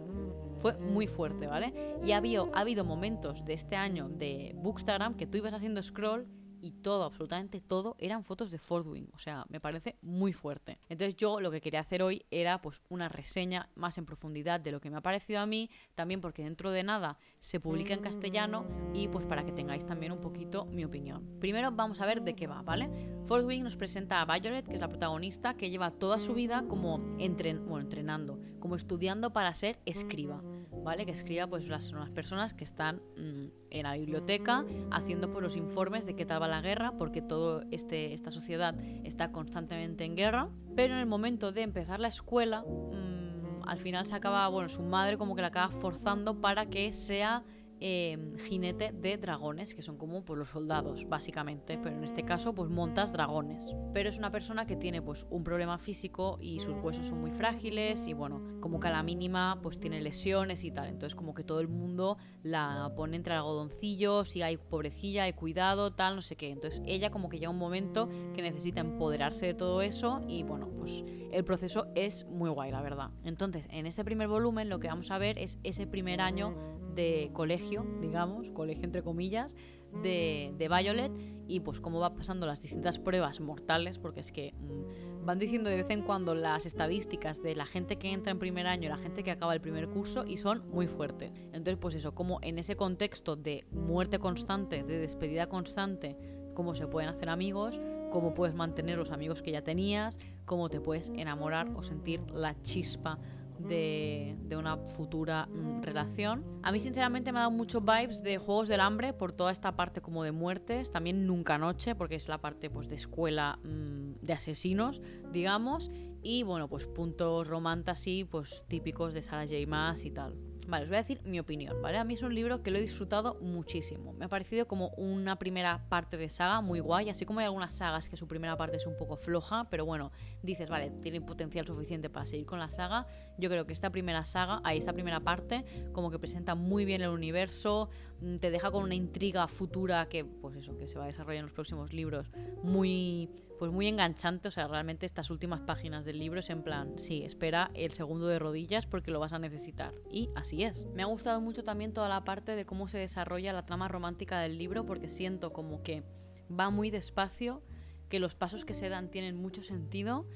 [0.65, 1.99] fue muy fuerte, ¿vale?
[2.03, 5.83] Y ha habido, ha habido momentos de este año de Bookstagram que tú ibas haciendo
[5.83, 6.27] scroll
[6.65, 9.07] y todo, absolutamente todo, eran fotos de Wing.
[9.13, 10.79] O sea, me parece muy fuerte.
[10.89, 14.71] Entonces yo lo que quería hacer hoy era pues una reseña más en profundidad de
[14.71, 18.01] lo que me ha parecido a mí, también porque dentro de nada se publica en
[18.01, 21.37] castellano y pues para que tengáis también un poquito mi opinión.
[21.39, 22.89] Primero vamos a ver de qué va, ¿vale?
[23.29, 27.15] Wing nos presenta a Violet, que es la protagonista, que lleva toda su vida como
[27.19, 30.41] entrenando, como estudiando para ser escriba,
[30.85, 35.43] Que escriba pues las, son las personas que están mm, en la biblioteca haciendo pues
[35.43, 40.05] los informes de qué tal va la guerra, porque toda este, esta sociedad está constantemente
[40.05, 40.47] en guerra.
[40.75, 44.83] Pero en el momento de empezar la escuela, mm, al final se acaba, bueno, su
[44.83, 47.43] madre como que la acaba forzando para que sea
[47.81, 52.55] Em, jinete de dragones, que son como pues, los soldados, básicamente, pero en este caso
[52.55, 53.75] pues montas dragones.
[53.93, 57.31] Pero es una persona que tiene pues un problema físico y sus huesos son muy
[57.31, 61.33] frágiles y bueno, como que a la mínima pues tiene lesiones y tal, entonces como
[61.33, 66.21] que todo el mundo la pone entre algodoncillos y hay pobrecilla, hay cuidado, tal, no
[66.21, 66.51] sé qué.
[66.51, 70.69] Entonces ella como que llega un momento que necesita empoderarse de todo eso y bueno,
[70.69, 73.09] pues el proceso es muy guay, la verdad.
[73.25, 76.55] Entonces, en este primer volumen lo que vamos a ver es ese primer año
[76.95, 79.55] de colegio, digamos, colegio entre comillas,
[80.01, 81.11] de, de Violet
[81.47, 85.69] y pues cómo va pasando las distintas pruebas mortales, porque es que mm, van diciendo
[85.69, 88.89] de vez en cuando las estadísticas de la gente que entra en primer año y
[88.89, 91.31] la gente que acaba el primer curso y son muy fuertes.
[91.47, 96.17] Entonces, pues eso, como en ese contexto de muerte constante, de despedida constante,
[96.53, 97.79] cómo se pueden hacer amigos,
[98.11, 102.55] cómo puedes mantener los amigos que ya tenías, cómo te puedes enamorar o sentir la
[102.61, 103.19] chispa
[103.59, 106.43] de, una futura mm, relación.
[106.63, 109.75] A mí sinceramente me ha dado muchos vibes de Juegos del Hambre por toda esta
[109.75, 114.25] parte como de muertes, también Nunca Noche porque es la parte pues de escuela mm,
[114.25, 115.01] de asesinos,
[115.31, 115.91] digamos,
[116.21, 119.67] y bueno, pues puntos romantasy pues típicos de Sarah J.
[119.67, 120.35] Maas y tal.
[120.67, 121.97] Vale, os voy a decir mi opinión, ¿vale?
[121.97, 124.13] A mí es un libro que lo he disfrutado muchísimo.
[124.13, 127.75] Me ha parecido como una primera parte de saga muy guay, así como hay algunas
[127.75, 130.11] sagas que su primera parte es un poco floja, pero bueno,
[130.41, 133.05] dices, vale, tiene potencial suficiente para seguir con la saga.
[133.37, 137.01] Yo creo que esta primera saga, ahí esta primera parte, como que presenta muy bien
[137.01, 137.89] el universo,
[138.21, 141.41] mm, te deja con una intriga futura que, pues eso, que se va a desarrollar
[141.41, 142.31] en los próximos libros,
[142.63, 146.99] muy pues muy enganchante, o sea, realmente estas últimas páginas del libro es en plan,
[146.99, 149.93] sí, espera el segundo de rodillas porque lo vas a necesitar.
[150.11, 150.85] Y así es.
[150.93, 154.39] Me ha gustado mucho también toda la parte de cómo se desarrolla la trama romántica
[154.39, 156.03] del libro porque siento como que
[156.51, 157.61] va muy despacio,
[158.09, 160.27] que los pasos que se dan tienen mucho sentido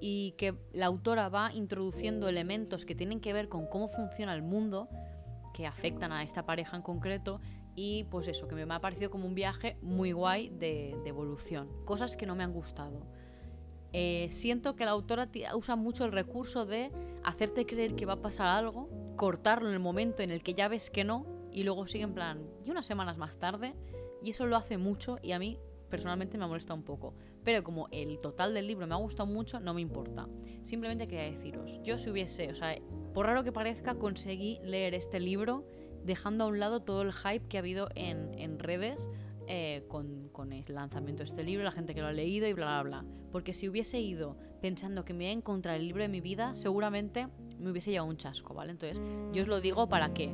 [0.00, 4.42] y que la autora va introduciendo elementos que tienen que ver con cómo funciona el
[4.42, 4.88] mundo
[5.54, 7.40] que afectan a esta pareja en concreto
[7.76, 11.68] y pues eso, que me ha parecido como un viaje muy guay de, evolución.
[11.84, 13.06] Cosas que no me han gustado.
[13.92, 16.90] Eh, siento que la autora usa mucho el recurso de
[17.22, 20.68] hacerte creer que va a pasar algo, cortarlo en el momento en el que ya
[20.68, 23.74] ves que no, y luego sigue en plan, y unas semanas más tarde,
[24.22, 25.58] y eso lo hace mucho y a mí
[25.90, 27.14] personalmente me ha molestado un poco.
[27.44, 30.28] Pero como el total del libro me ha gustado mucho, no me importa.
[30.62, 32.76] Simplemente quería deciros, yo si hubiese, o sea,
[33.14, 35.64] por raro que parezca, conseguí leer este libro
[36.06, 39.10] dejando a un lado todo el hype que ha habido en, redes
[39.48, 42.52] eh, con, con, el lanzamiento de este libro, la gente que lo ha leído y
[42.52, 43.04] bla, bla, bla.
[43.32, 46.56] Porque si hubiese ido pensando que me iba a encontrar el libro de mi vida,
[46.56, 47.28] seguramente
[47.58, 48.72] me hubiese llevado un chasco, ¿vale?
[48.72, 49.00] Entonces,
[49.32, 50.32] yo os lo digo para que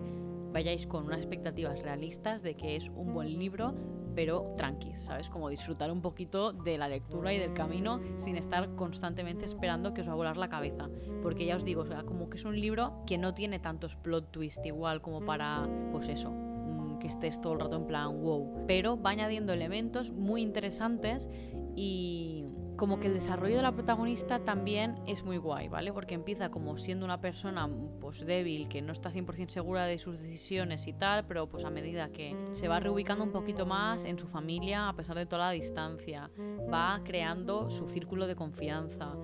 [0.53, 3.75] vayáis con unas expectativas realistas de que es un buen libro,
[4.15, 5.29] pero tranqui, ¿sabes?
[5.29, 10.03] Como disfrutar un poquito de la lectura y del camino sin estar constantemente esperando que
[10.03, 10.89] os va a volar la cabeza.
[11.23, 13.97] Porque ya os digo, o sea, como que es un libro que no tiene tantos
[13.97, 18.23] plot twists igual como para, pues eso, mm, que estés todo el rato en plan
[18.23, 18.65] wow.
[18.67, 21.29] Pero va añadiendo elementos muy interesantes
[21.75, 22.42] y
[22.83, 25.93] como que el desarrollo de la protagonista también es muy guay, ¿vale?
[25.93, 27.71] Porque empieza como siendo una persona
[28.01, 31.71] pues débil, que no está 100% segura de sus decisiones y tal, pero pues a
[31.71, 35.43] medida que se va reubicando un poquito más en su familia, a pesar de toda
[35.43, 36.29] la distancia,
[36.75, 39.15] va creando su círculo de confianza,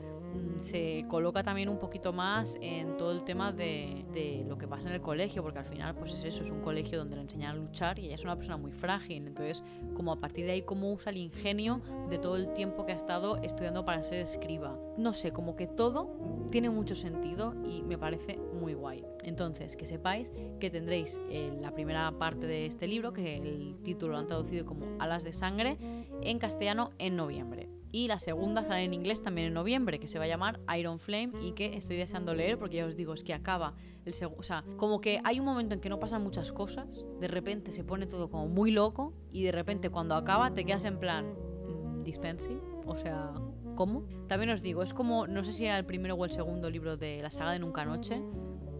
[0.57, 4.89] se coloca también un poquito más en todo el tema de, de, lo que pasa
[4.89, 7.53] en el colegio, porque al final pues es eso, es un colegio donde le enseñan
[7.53, 9.63] a luchar y ella es una persona muy frágil, entonces
[9.95, 12.97] como a partir de ahí cómo usa el ingenio de todo el tiempo que ha
[12.97, 14.79] estado estudiando para ser escriba.
[14.97, 19.05] No sé, como que todo tiene mucho sentido y me parece muy guay.
[19.23, 24.13] Entonces, que sepáis que tendréis eh, la primera parte de este libro, que el título
[24.13, 25.77] lo han traducido como Alas de Sangre,
[26.23, 27.69] en castellano en noviembre.
[27.91, 30.99] Y la segunda sale en inglés también en noviembre, que se va a llamar Iron
[30.99, 33.75] Flame y que estoy deseando leer porque ya os digo, es que acaba
[34.05, 34.41] el segundo...
[34.41, 37.73] O sea, como que hay un momento en que no pasan muchas cosas, de repente
[37.73, 41.33] se pone todo como muy loco y de repente cuando acaba te quedas en plan...
[41.33, 43.35] Mm, Dispensing, o sea,
[43.75, 44.07] ¿cómo?
[44.29, 46.97] También os digo, es como, no sé si era el primero o el segundo libro
[46.97, 48.23] de la saga de Nunca Noche,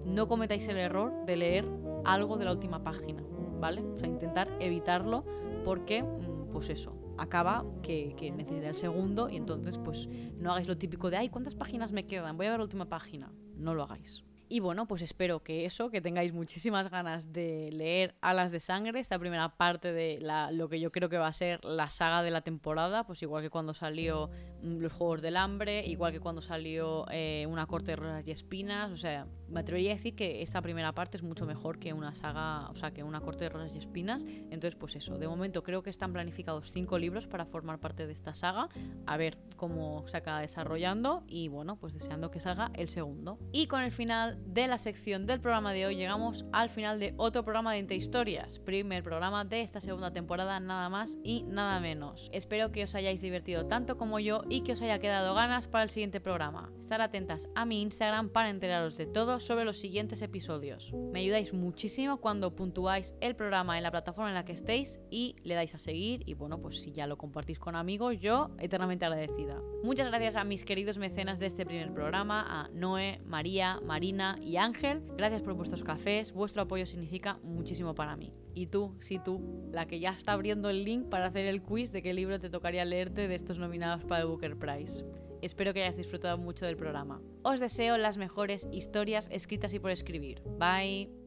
[0.07, 1.69] no cometáis el error de leer
[2.05, 3.23] algo de la última página,
[3.61, 3.83] ¿vale?
[3.83, 5.25] O sea, intentar evitarlo
[5.65, 10.79] porque, mm, pues eso, acaba que, necesita el segundo y entonces pues no hagáis lo
[10.79, 12.37] típico de, ay, ¿cuántas páginas me quedan?
[12.37, 13.33] Voy a ver la última página.
[13.57, 14.25] No lo hagáis.
[14.51, 18.99] Y bueno, pues espero que eso, que tengáis muchísimas ganas de leer Alas de Sangre,
[18.99, 22.23] esta primera parte de la, lo que yo creo que va a ser la saga
[22.23, 24.31] de la temporada, pues igual que cuando salió
[24.63, 28.31] mm, Los Juegos del Hambre, igual que cuando salió eh, Una Corte de Rosas y
[28.31, 31.93] Espinas, o sea, me atrevería a decir que esta primera parte es mucho mejor que
[31.93, 35.29] una saga, o sea, que Una Corte de Rosas y Espinas, entonces pues eso, de
[35.29, 38.69] momento creo que están planificados cinco libros para formar parte de esta saga,
[39.07, 43.39] a ver cómo se acaba desarrollando y bueno, pues deseando que salga el segundo.
[43.53, 47.15] Y con el final de la sección del programa de hoy llegamos al final de
[47.17, 51.81] otro programa de Entre Historias, primer programa de esta segunda temporada, nada más y nada
[51.81, 52.31] menos.
[52.33, 55.85] Espero que os hayáis divertido tanto como yo y que os haya quedado ganas para
[55.85, 56.71] el siguiente programa.
[56.81, 60.93] Estar atentas a mi Instagram para enteraros de todo sobre los siguientes episodios.
[61.13, 65.37] Me ayudáis muchísimo cuando puntuáis el programa en la plataforma en la que estéis y
[65.45, 69.05] le dais a seguir y bueno, pues si ya lo compartís con amigos, yo eternamente
[69.05, 69.61] agradecida.
[69.83, 74.57] Muchas gracias a mis queridos mecenas de este primer programa, a Noé, María, Marina, y
[74.57, 75.03] Ángel.
[75.17, 78.33] Gracias por vuestros cafés, vuestro apoyo significa muchísimo para mí.
[78.55, 81.93] Y tú, sí tú, la que ya está abriendo el link para hacer el quiz
[81.93, 85.05] de qué libro te tocaría leerte de estos nominados para el Booker Prize.
[85.43, 87.21] Espero que hayas disfrutado mucho del programa.
[87.43, 90.43] Os deseo las mejores historias escritas y por escribir.
[90.59, 91.18] Bye.